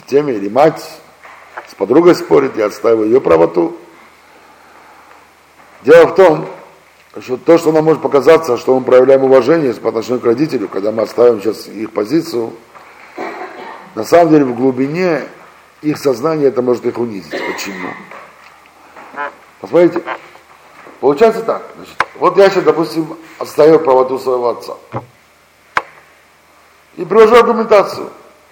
[0.08, 0.84] теме, или мать
[1.68, 3.76] с подругой спорит, я отстаиваю ее правоту.
[5.82, 6.48] Дело в том,
[7.20, 10.90] что то, что нам может показаться, что мы проявляем уважение по отношению к родителю, когда
[10.90, 12.54] мы оставим сейчас их позицию,
[13.94, 15.28] на самом деле в глубине
[15.80, 17.30] их сознания это может их унизить.
[17.30, 17.90] Почему?
[19.60, 20.02] Посмотрите,
[20.98, 21.62] получается так.
[21.76, 24.74] Значит, вот я сейчас, допустим, отстаю правоту своего отца.
[26.96, 28.10] И привожу аргументацию.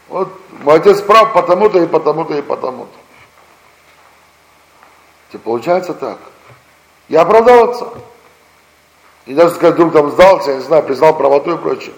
[0.09, 0.29] Вот
[0.63, 2.97] мой отец прав потому-то и потому-то и потому-то.
[5.33, 6.19] И получается так.
[7.09, 7.89] Я оправдал отца.
[9.27, 11.95] И даже сказать, вдруг там сдался, я не знаю, признал правоту и прочее.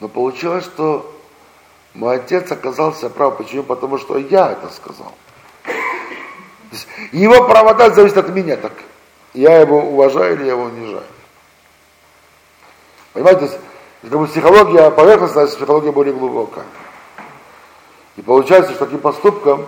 [0.00, 1.10] Но получилось, что
[1.94, 3.38] мой отец оказался прав.
[3.38, 3.62] Почему?
[3.62, 5.14] Потому что я это сказал.
[7.12, 8.56] его правота зависит от меня.
[8.56, 8.72] Так
[9.34, 11.02] я его уважаю или я его унижаю.
[13.12, 13.50] Понимаете,
[14.02, 16.64] как бы психология поверхностная, а психология более глубокая.
[18.16, 19.66] И получается, что таким поступком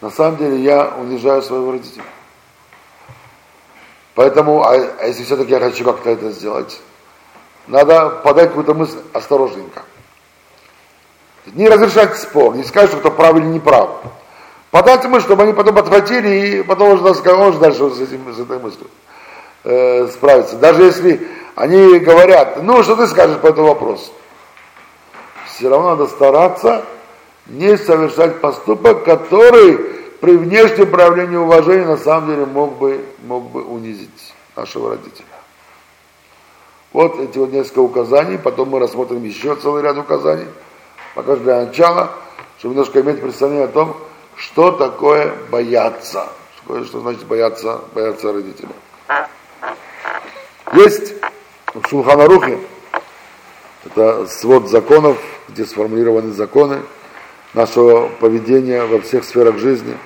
[0.00, 2.04] на самом деле я унижаю своего родителя.
[4.14, 6.80] Поэтому, а, а если все-таки я хочу как-то это сделать,
[7.66, 9.82] надо подать какую-то мысль осторожненько.
[11.46, 14.02] Не разрешать спор, не сказать, что кто прав или не прав.
[14.70, 18.58] Подать мысль, чтобы они потом подхватили и потом уже, уже дальше с, этим, с этой
[18.58, 18.86] мыслью
[19.64, 20.56] э, справиться.
[20.56, 24.12] Даже если они говорят, ну, что ты скажешь по этому вопросу?
[25.46, 26.84] Все равно надо стараться
[27.46, 29.76] не совершать поступок, который
[30.20, 35.24] при внешнем проявлении уважения на самом деле мог бы, мог бы унизить нашего родителя.
[36.92, 40.46] Вот эти вот несколько указаний, потом мы рассмотрим еще целый ряд указаний,
[41.14, 42.10] пока для начала,
[42.58, 43.96] чтобы немножко иметь представление о том,
[44.38, 48.70] что такое бояться, что, что значит бояться, бояться родителя.
[50.74, 51.14] Есть
[51.74, 52.58] в Шулханарухе,
[53.84, 55.18] это свод законов,
[55.48, 56.82] где сформулированы законы
[57.52, 59.96] нашего поведения во всех сферах жизни.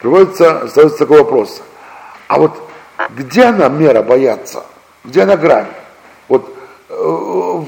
[0.00, 1.62] приводится, ставится такой вопрос.
[2.28, 2.52] А вот
[3.10, 4.64] где она мера бояться?
[5.04, 5.66] Где она грань?
[6.28, 6.48] Вот
[6.88, 7.62] э,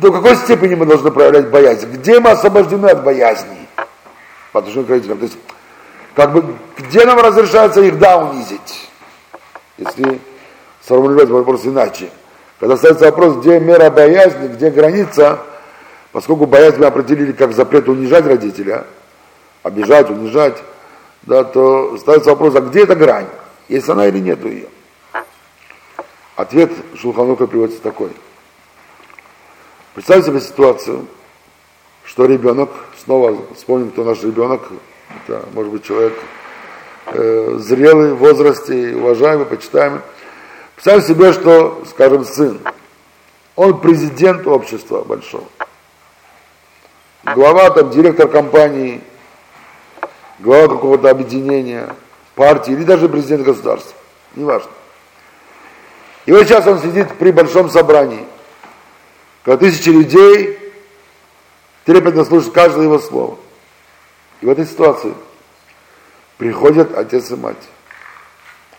[0.00, 1.90] до какой степени мы должны проявлять боязнь?
[1.90, 3.59] Где мы освобождены от боязни?
[4.52, 5.18] По отношению к родителям.
[5.18, 5.38] То есть,
[6.14, 8.88] как бы, где нам разрешается их да унизить?
[9.78, 10.20] Если
[10.82, 12.10] сформулировать вопрос иначе.
[12.58, 15.38] Когда ставится вопрос, где мера боязни, где граница,
[16.12, 18.84] поскольку боязнь мы определили как запрет унижать родителя,
[19.62, 20.62] обижать, унижать,
[21.22, 23.28] да, то ставится вопрос, а где эта грань?
[23.68, 24.66] Есть она или нету ее?
[26.36, 28.10] Ответ Шулханука приводится такой.
[29.94, 31.06] Представьте себе ситуацию,
[32.04, 32.70] что ребенок,
[33.04, 34.62] снова вспомним, кто наш ребенок,
[35.26, 36.18] это может быть человек
[37.06, 40.00] э, зрелый в возрасте, уважаемый, почитаемый.
[40.74, 42.60] Представьте себе, что, скажем, сын,
[43.56, 45.44] он президент общества большого.
[47.24, 49.00] Глава, там, директор компании,
[50.38, 51.94] глава какого-то объединения,
[52.34, 53.92] партии или даже президент государства,
[54.36, 54.70] неважно.
[56.26, 58.24] И вот сейчас он сидит при большом собрании,
[59.42, 60.59] когда тысячи людей
[61.84, 63.38] трепетно слушают каждое его слово.
[64.40, 65.14] И в этой ситуации
[66.38, 67.68] приходят отец и мать,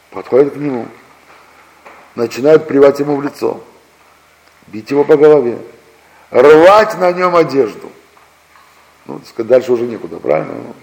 [0.10, 0.88] подходят к нему,
[2.16, 3.62] начинают плевать ему в лицо,
[4.68, 5.60] бить его по голове,
[6.32, 7.91] рвать на нем одежду.
[9.06, 10.74] Ну, дальше уже некуда, правильно?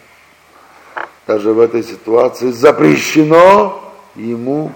[1.29, 4.73] даже в этой ситуации запрещено ему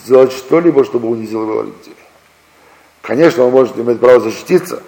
[0.00, 1.94] сделать что-либо, чтобы унизил его родителей.
[3.02, 4.82] Конечно, он может иметь право защититься,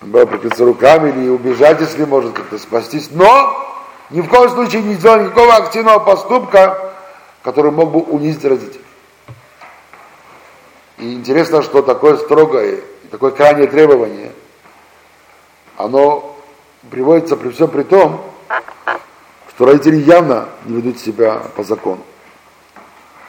[0.00, 3.66] прикрыться руками или убежать, если может как-то спастись, но
[4.10, 6.94] ни в коем случае не сделать никакого активного поступка,
[7.42, 8.84] который мог бы унизить родителей.
[10.98, 12.80] И интересно, что такое строгое,
[13.10, 14.32] такое крайнее требование,
[15.76, 16.36] оно
[16.90, 18.24] приводится при всем при том,
[19.50, 22.02] что родители явно не ведут себя по закону.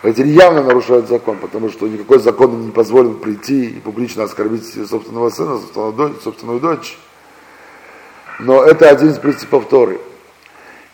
[0.01, 4.65] Родители явно нарушают закон, потому что никакой закон им не позволил прийти и публично оскорбить
[4.89, 6.97] собственного сына, собственную дочь, собственную дочь.
[8.39, 9.99] Но это один из принципов Торы.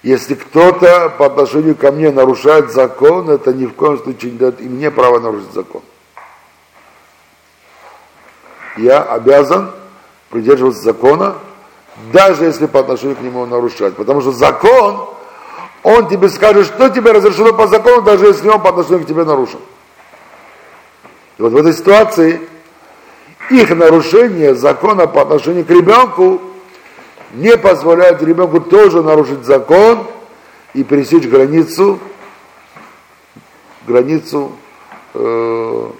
[0.01, 4.61] Если кто-то по отношению ко мне нарушает закон, это ни в коем случае не дает
[4.61, 5.81] и мне право нарушить закон.
[8.77, 9.71] Я обязан
[10.29, 11.35] придерживаться закона,
[12.11, 13.95] даже если по отношению к нему он нарушает.
[13.95, 15.09] Потому что закон
[15.85, 19.23] он тебе скажет, что тебе разрешено по закону, даже если он по отношению к тебе
[19.23, 19.59] нарушен.
[21.37, 22.41] И вот в этой ситуации
[23.51, 26.41] их нарушение закона по отношению к ребенку
[27.33, 30.07] не позволяет ребенку тоже нарушить закон
[30.73, 31.99] и пересечь границу,
[33.85, 34.53] границу,
[35.13, 35.91] э,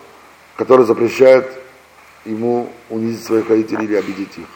[0.56, 1.48] которая запрещает
[2.26, 4.48] ему унизить своих родителей или обидеть их.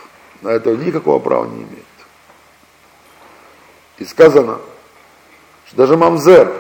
[0.41, 1.85] На это никакого права не имеет.
[3.99, 4.57] И сказано,
[5.73, 6.51] даже мамзер,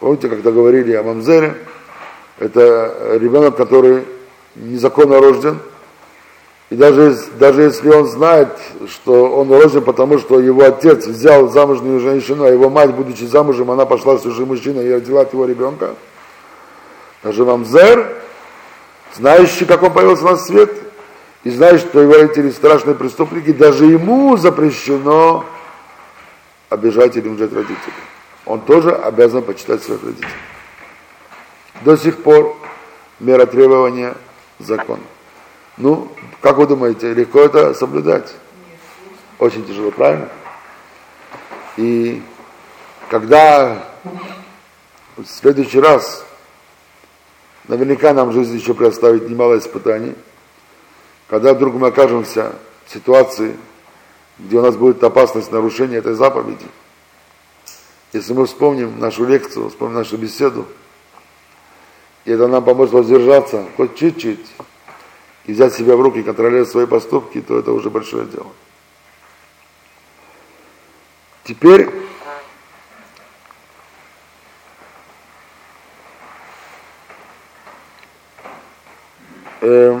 [0.00, 1.56] помните, когда говорили о мамзере,
[2.38, 4.04] это ребенок, который
[4.56, 5.58] незаконно рожден,
[6.70, 8.48] и даже, даже если он знает,
[8.88, 13.70] что он рожден, потому что его отец взял замужнюю женщину, а его мать, будучи замужем,
[13.70, 15.94] она пошла с чужим мужчиной и родила от его ребенка,
[17.22, 18.16] даже мамзер,
[19.16, 20.72] знающий, как он появился на свет,
[21.44, 25.44] и знающий, что его родители страшные преступники, даже ему запрещено
[26.68, 28.07] обижать или унижать родителей
[28.48, 30.28] он тоже обязан почитать своих родителей.
[31.82, 32.56] До сих пор
[33.20, 34.16] мера требования
[34.58, 35.00] закон.
[35.76, 38.34] Ну, как вы думаете, легко это соблюдать?
[39.38, 40.30] Очень тяжело, правильно?
[41.76, 42.22] И
[43.10, 43.84] когда
[45.16, 46.24] в следующий раз
[47.68, 50.14] наверняка нам жизнь еще предоставит немало испытаний,
[51.28, 52.54] когда вдруг мы окажемся
[52.86, 53.56] в ситуации,
[54.38, 56.66] где у нас будет опасность нарушения этой заповеди–
[58.12, 60.66] если мы вспомним нашу лекцию, вспомним нашу беседу,
[62.24, 64.46] и это нам поможет воздержаться хоть чуть-чуть,
[65.44, 68.52] и взять себя в руки, контролировать свои поступки, то это уже большое дело.
[71.44, 71.88] Теперь
[79.62, 80.00] э,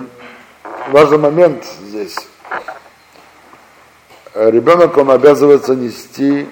[0.88, 2.16] важный момент здесь.
[4.34, 6.46] Ребенок, он обязывается нести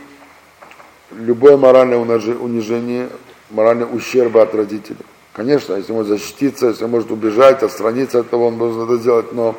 [1.11, 3.09] любое моральное унижение,
[3.51, 5.05] моральный ущерб от родителей.
[5.33, 8.97] Конечно, если он может защититься, если он может убежать, отстраниться от того, он должен это
[8.97, 9.55] сделать, но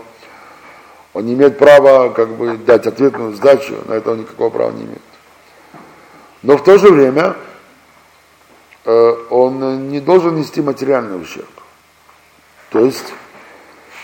[1.14, 4.84] он не имеет права как бы дать ответную сдачу, на это он никакого права не
[4.84, 5.02] имеет.
[6.42, 7.36] Но в то же время
[8.86, 11.50] э, он не должен нести материальный ущерб.
[12.70, 13.14] То есть,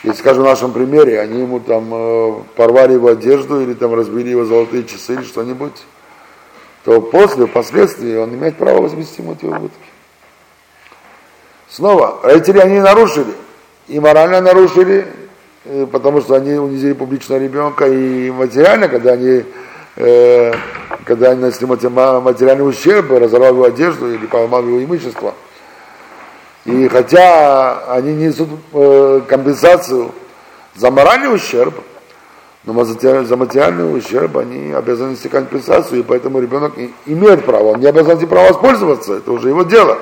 [0.03, 4.29] если, скажем, в нашем примере, они ему там э, порвали его одежду или там разбили
[4.29, 5.83] его золотые часы или что-нибудь,
[6.83, 9.77] то после, впоследствии он имеет право возместить ему эти убытки.
[11.69, 13.33] Снова, родители они нарушили,
[13.87, 15.07] и морально нарушили,
[15.65, 19.45] э, потому что они унизили публично ребенка, и материально, когда они,
[19.95, 20.53] э,
[21.05, 25.33] когда они нанесли материальный ущерб, разорвали его одежду или поломали его имущество.
[26.65, 30.11] И хотя они несут э, компенсацию
[30.75, 31.73] за моральный ущерб,
[32.65, 36.73] но за материальный ущерб они обязаны нести компенсацию, и поэтому ребенок
[37.05, 39.97] имеет право, он не обязан этим правом воспользоваться, это уже его дело.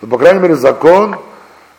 [0.00, 1.16] Но, по крайней мере, закон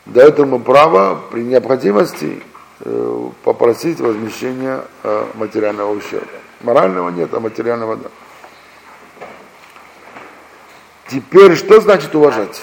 [0.05, 2.43] дает ему право при необходимости
[2.81, 6.27] э, попросить возмещения э, материального ущерба.
[6.61, 8.09] Морального нет, а материального да.
[11.09, 12.61] Теперь, что значит уважать?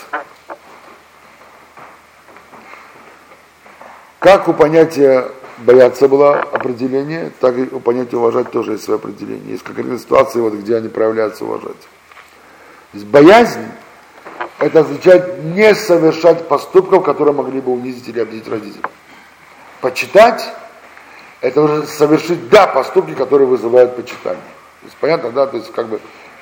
[4.18, 5.28] Как у понятия
[5.59, 9.52] бояться было определение, так и у понятия уважать тоже есть свое определение.
[9.52, 11.80] Есть конкретные ситуации, вот, где они проявляются уважать.
[12.92, 13.66] То есть боязнь,
[14.59, 18.82] это означает не совершать поступков, которые могли бы унизить или обидеть родителей.
[19.80, 20.48] Почитать,
[21.40, 24.42] это уже совершить, да, поступки, которые вызывают почитание.
[24.80, 26.00] То есть понятно, да, то есть как бы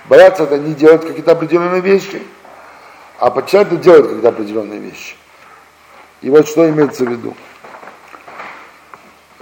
[0.09, 2.23] бояться это не делать какие-то определенные вещи,
[3.19, 5.17] а почитать это делать какие-то определенные вещи.
[6.21, 7.35] И вот что имеется в виду.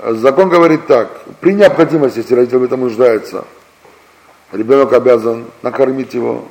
[0.03, 3.45] Закон говорит так, при необходимости, если родитель в этом нуждается,
[4.51, 6.45] ребенок обязан накормить его,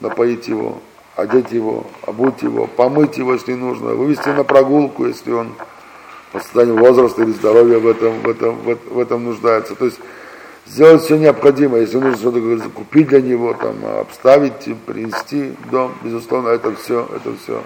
[0.00, 0.80] напоить его,
[1.16, 5.54] одеть его, обуть его, помыть его, если нужно, вывести на прогулку, если он
[6.32, 9.74] по состоянию возраста или здоровья в этом, в этом, в, в этом нуждается.
[9.74, 9.98] То есть
[10.66, 16.50] сделать все необходимое, если нужно что-то купить для него, там, обставить, принести в дом, безусловно,
[16.50, 17.64] это все, это все.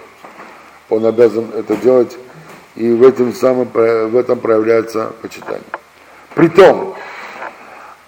[0.89, 2.17] Он обязан это делать
[2.75, 5.63] и в этом самом в этом проявляется почитание.
[6.33, 6.95] Притом,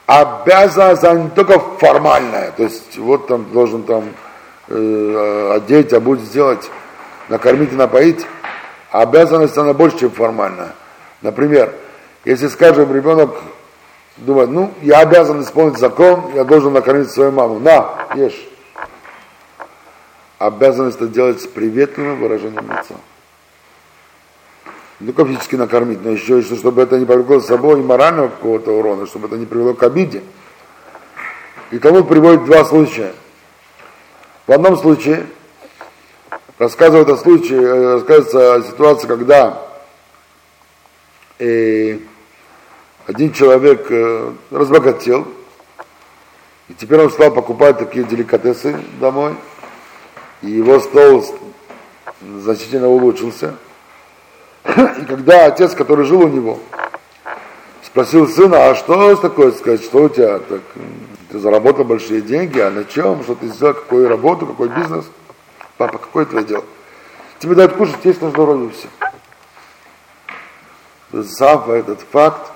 [0.05, 4.03] обязанность не только формальная, то есть вот там должен там
[4.67, 6.69] э, одеть, а будет сделать,
[7.29, 8.25] накормить и напоить,
[8.91, 10.73] обязанность она больше, чем формальная.
[11.21, 11.73] Например,
[12.25, 13.37] если, скажем, ребенок
[14.17, 18.47] думает, ну, я обязан исполнить закон, я должен накормить свою маму, на, ешь.
[20.37, 22.95] Обязанность это делать с приветливым выражением лица
[24.99, 28.29] не только физически накормить, но еще и чтобы это не повлекло с собой и морального
[28.29, 30.23] какого-то урона, чтобы это не привело к обиде.
[31.69, 33.13] И тому приводит два случая.
[34.47, 35.27] В одном случае
[36.57, 39.67] рассказывает о случае, э, рассказывается о ситуации, когда
[41.37, 41.99] э,
[43.05, 45.27] один человек э, разбогател,
[46.69, 49.35] и теперь он стал покупать такие деликатесы домой,
[50.41, 51.23] и его стол
[52.21, 53.55] значительно улучшился–
[54.67, 56.59] и когда отец, который жил у него,
[57.83, 60.61] спросил сына, а что такое сказать, что у тебя так,
[61.31, 65.05] ты заработал большие деньги, а на чем, что ты сделал, какую работу, какой бизнес?
[65.77, 66.63] Папа, какое твое дело?
[67.39, 68.87] Тебе дают кушать, есть на здоровье все.
[71.23, 72.51] Сам этот факт,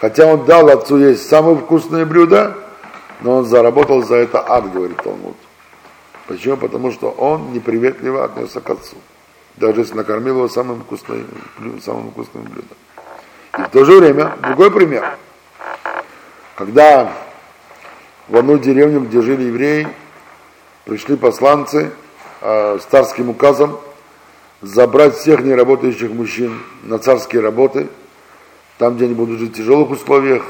[0.00, 2.54] хотя он дал отцу есть самые вкусные блюда,
[3.22, 5.36] но он заработал за это ад, говорит Талмуд.
[6.26, 6.56] Почему?
[6.56, 8.96] Потому что он неприветливо отнесся к отцу
[9.56, 11.26] даже если накормил его самым вкусным,
[11.82, 12.76] самым вкусным блюдом.
[13.58, 15.16] И в то же время, другой пример,
[16.56, 17.12] когда
[18.28, 19.88] в одну деревню, где жили евреи,
[20.84, 21.90] пришли посланцы
[22.40, 23.78] э, с царским указом
[24.62, 27.88] забрать всех неработающих мужчин на царские работы,
[28.78, 30.44] там, где они будут жить в тяжелых условиях,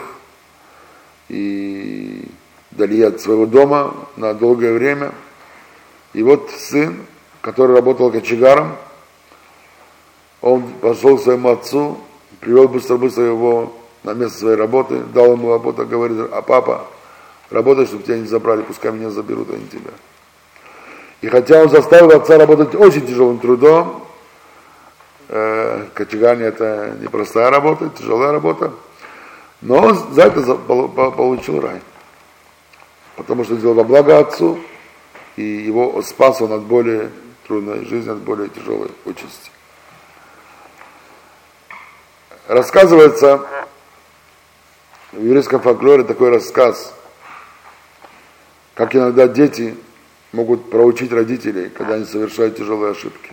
[1.28, 2.28] и
[2.70, 5.12] дали от своего дома на долгое время.
[6.12, 6.96] И вот сын,
[7.40, 8.76] который работал кочегаром,
[10.46, 11.98] он пошел к своему отцу,
[12.40, 13.72] привел быстро-быстро его
[14.04, 16.86] на место своей работы, дал ему работу, говорит, а папа,
[17.50, 19.90] работай, чтобы тебя не забрали, пускай меня заберут, а не тебя.
[21.20, 24.06] И хотя он заставил отца работать очень тяжелым трудом,
[25.28, 28.72] э, кочегарня это непростая работа, тяжелая работа,
[29.62, 31.80] но он за это получил рай.
[33.16, 34.60] Потому что сделал во благо отцу,
[35.34, 37.10] и его спас он от более
[37.48, 39.50] трудной жизни, от более тяжелой участи.
[42.48, 43.44] Рассказывается
[45.10, 46.94] в еврейском фольклоре такой рассказ,
[48.74, 49.76] как иногда дети
[50.30, 53.32] могут проучить родителей, когда они совершают тяжелые ошибки.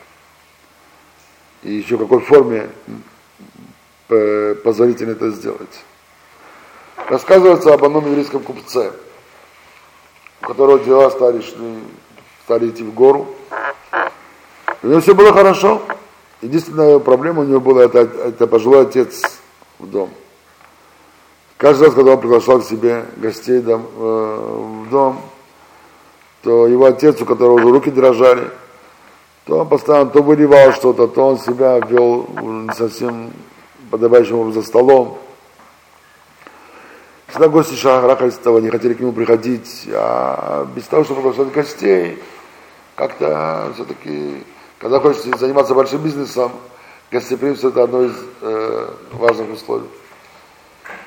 [1.62, 2.70] И еще в какой форме
[4.08, 5.84] позволительно это сделать.
[7.08, 8.94] Рассказывается об одном еврейском купце,
[10.42, 11.84] у которого дела стали, шли,
[12.46, 13.36] стали идти в гору.
[14.82, 15.84] И у него все было хорошо,
[16.44, 19.22] Единственная проблема у него была, это, это пожилой отец
[19.80, 20.10] в дом.
[21.56, 25.22] Каждый раз, когда он приглашал к себе гостей дом, э, в дом,
[26.42, 28.50] то его отец, у которого уже руки дрожали,
[29.46, 33.32] то он постоянно то выливал что-то, то он себя вел не совсем
[33.90, 35.20] подобающим образом за столом.
[37.28, 42.22] Всегда гости шарахались того, не хотели к нему приходить, а без того, чтобы приглашать гостей,
[42.96, 44.44] как-то все-таки,
[44.84, 46.52] когда хочешь заниматься большим бизнесом,
[47.10, 49.88] гостеприимство это одно из э, важных условий.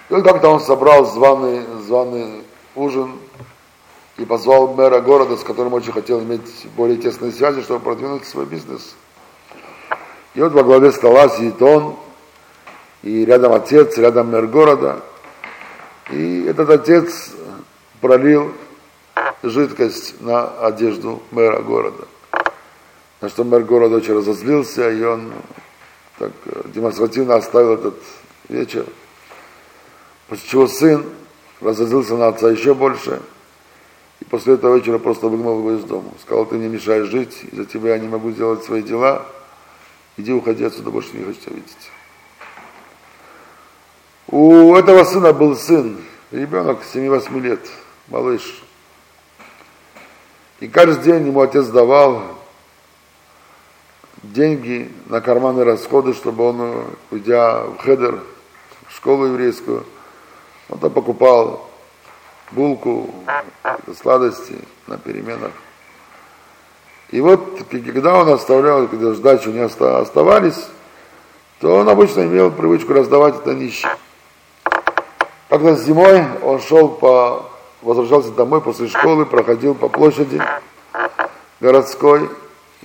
[0.09, 2.43] И как-то он собрал званый, званый
[2.75, 3.19] ужин
[4.17, 8.47] и позвал мэра города, с которым очень хотел иметь более тесные связи, чтобы продвинуть свой
[8.47, 8.97] бизнес.
[10.35, 11.97] И вот во главе стола сидит он,
[13.03, 15.03] и рядом отец, рядом мэр города.
[16.11, 17.31] И этот отец
[18.01, 18.55] пролил
[19.43, 22.07] жидкость на одежду мэра города.
[23.21, 25.33] На что мэр города очень разозлился, и он
[26.19, 26.33] так
[26.67, 27.97] демонстративно оставил этот
[28.49, 28.87] вечер.
[30.29, 31.05] После чего сын
[31.61, 33.23] разозлился на отца еще больше,
[34.21, 36.11] и после этого вечера просто выгнал его из дома.
[36.21, 39.27] Сказал, ты мне мешаешь жить, из-за тебя я не могу сделать свои дела,
[40.17, 41.91] иди уходи отсюда, больше не хочу тебя видеть.
[44.29, 45.97] У этого сына был сын,
[46.33, 47.61] ребенок 7-8 лет,
[48.09, 48.63] малыш.
[50.61, 52.36] И каждый день ему отец давал
[54.23, 58.21] деньги на карманные расходы, чтобы он, уйдя в хедер,
[58.89, 59.85] в школу еврейскую,
[60.69, 61.69] он там покупал
[62.53, 63.11] булку,
[64.01, 64.57] сладости
[64.87, 65.53] на переменах.
[67.11, 70.69] И вот, когда он оставлял, когда сдачи не оставались,
[71.61, 73.89] то он обычно имел привычку раздавать это нищим.
[75.49, 77.47] Как-то зимой он шел по,
[77.83, 80.43] возвращался домой после школы, проходил по площади
[81.61, 82.29] городской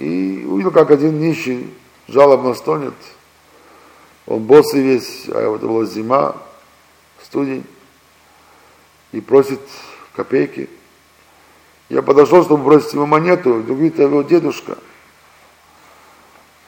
[0.01, 1.71] и увидел, как один нищий
[2.07, 2.95] жалобно стонет.
[4.25, 6.35] Он босый весь, а это была зима,
[7.23, 7.63] студень,
[9.11, 9.59] и просит
[10.15, 10.69] копейки.
[11.89, 14.77] Я подошел, чтобы бросить ему монету, и говорит, это его дедушка.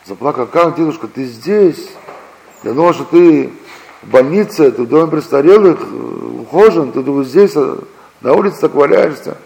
[0.06, 1.90] Заплакал, как дедушка, ты здесь?
[2.64, 3.52] Я думал, что ты
[4.04, 5.80] в больнице, ты в доме престарелых,
[6.42, 7.80] ухожен, ты думаешь, здесь, э,
[8.22, 9.38] на улице так валяешься.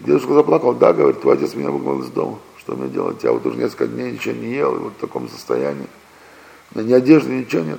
[0.00, 2.38] Дедушка заплакал, да, говорит, твой отец меня выгнал из дома.
[2.66, 3.22] Что мне делать?
[3.22, 5.86] Я вот уже несколько дней ничего не ел, и вот в таком состоянии.
[6.74, 7.78] На ни одежды, ничего нет.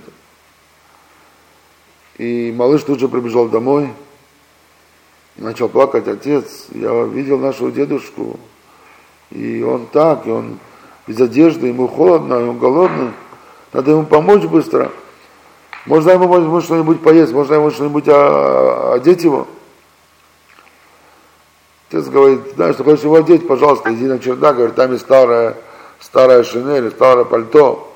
[2.18, 3.90] И малыш тут же прибежал домой
[5.36, 8.40] и начал плакать, отец, я видел нашего дедушку,
[9.30, 10.58] и он так, и он
[11.06, 13.12] без одежды, ему холодно, и он голодный,
[13.74, 14.90] надо ему помочь быстро.
[15.86, 19.50] Можно ему может, что-нибудь поесть, можно ему что-нибудь а, одеть его.
[21.90, 25.56] Отец говорит, знаешь, что хочешь его одеть, пожалуйста, иди на чердак, говорит, там есть старая,
[26.02, 27.96] старая шинель, старое пальто,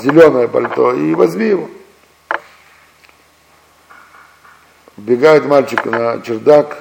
[0.00, 1.68] зеленое пальто, и возьми его.
[4.96, 6.78] Бегает мальчик на чердак,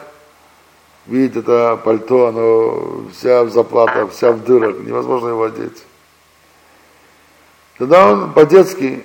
[1.08, 5.84] видит это пальто, оно вся в заплатах, вся в дырах, невозможно его одеть.
[7.80, 9.04] Тогда он по-детски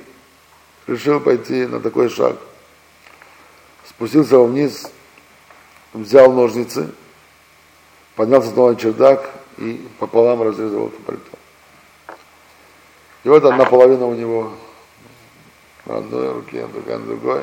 [0.86, 2.36] решил пойти на такой шаг.
[3.86, 4.90] Спустился вниз,
[5.94, 6.92] взял ножницы,
[8.16, 11.38] поднялся снова на чердак и пополам разрезал это пальто.
[13.24, 14.52] И вот одна половина у него
[15.86, 17.42] на одной руке, другая на другой.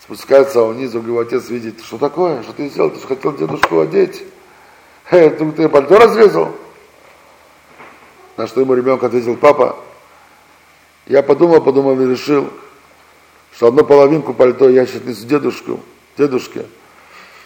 [0.00, 4.24] Спускается вниз, его отец видит, что такое, что ты сделал, ты же хотел дедушку одеть.
[5.10, 6.52] Э, ты, ты пальто разрезал?
[8.36, 9.76] На что ему ребенок ответил, папа,
[11.06, 12.48] я подумал, подумал и решил,
[13.54, 15.80] что одну половинку пальто я сейчас несу дедушку,
[16.16, 16.66] дедушке,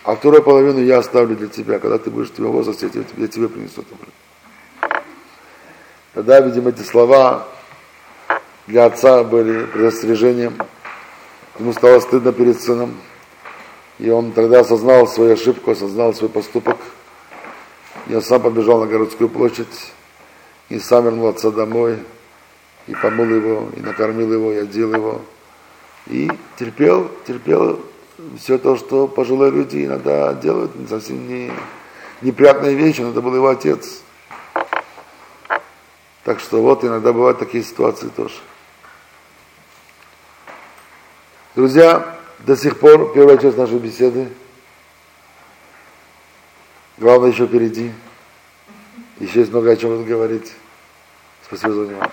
[0.07, 3.05] а вторую половину я оставлю для тебя, когда ты будешь в твоем возрасте, я тебе,
[3.17, 5.01] я тебе принесу это.
[6.15, 7.49] Тогда, видимо, эти слова
[8.69, 10.55] для отца были предостережением.
[11.59, 12.97] Ему стало стыдно перед сыном.
[13.99, 16.77] И он тогда осознал свою ошибку, осознал свой поступок.
[18.07, 19.93] Я сам побежал на городскую площадь
[20.69, 21.99] и сам вернул отца домой
[22.87, 25.21] и помыл его, и накормил его, и одел его.
[26.07, 27.81] И терпел, терпел
[28.39, 31.51] все то, что пожилые люди иногда делают, совсем не,
[32.23, 34.01] неприятные вещи, но это был его отец.
[36.25, 38.35] Так что вот иногда бывают такие ситуации тоже.
[41.55, 44.29] Друзья, до сих пор первая часть нашей беседы.
[46.99, 47.93] Главное еще впереди.
[49.21, 50.53] Еще есть много о чем говорить.
[51.45, 52.11] Спасибо за внимание.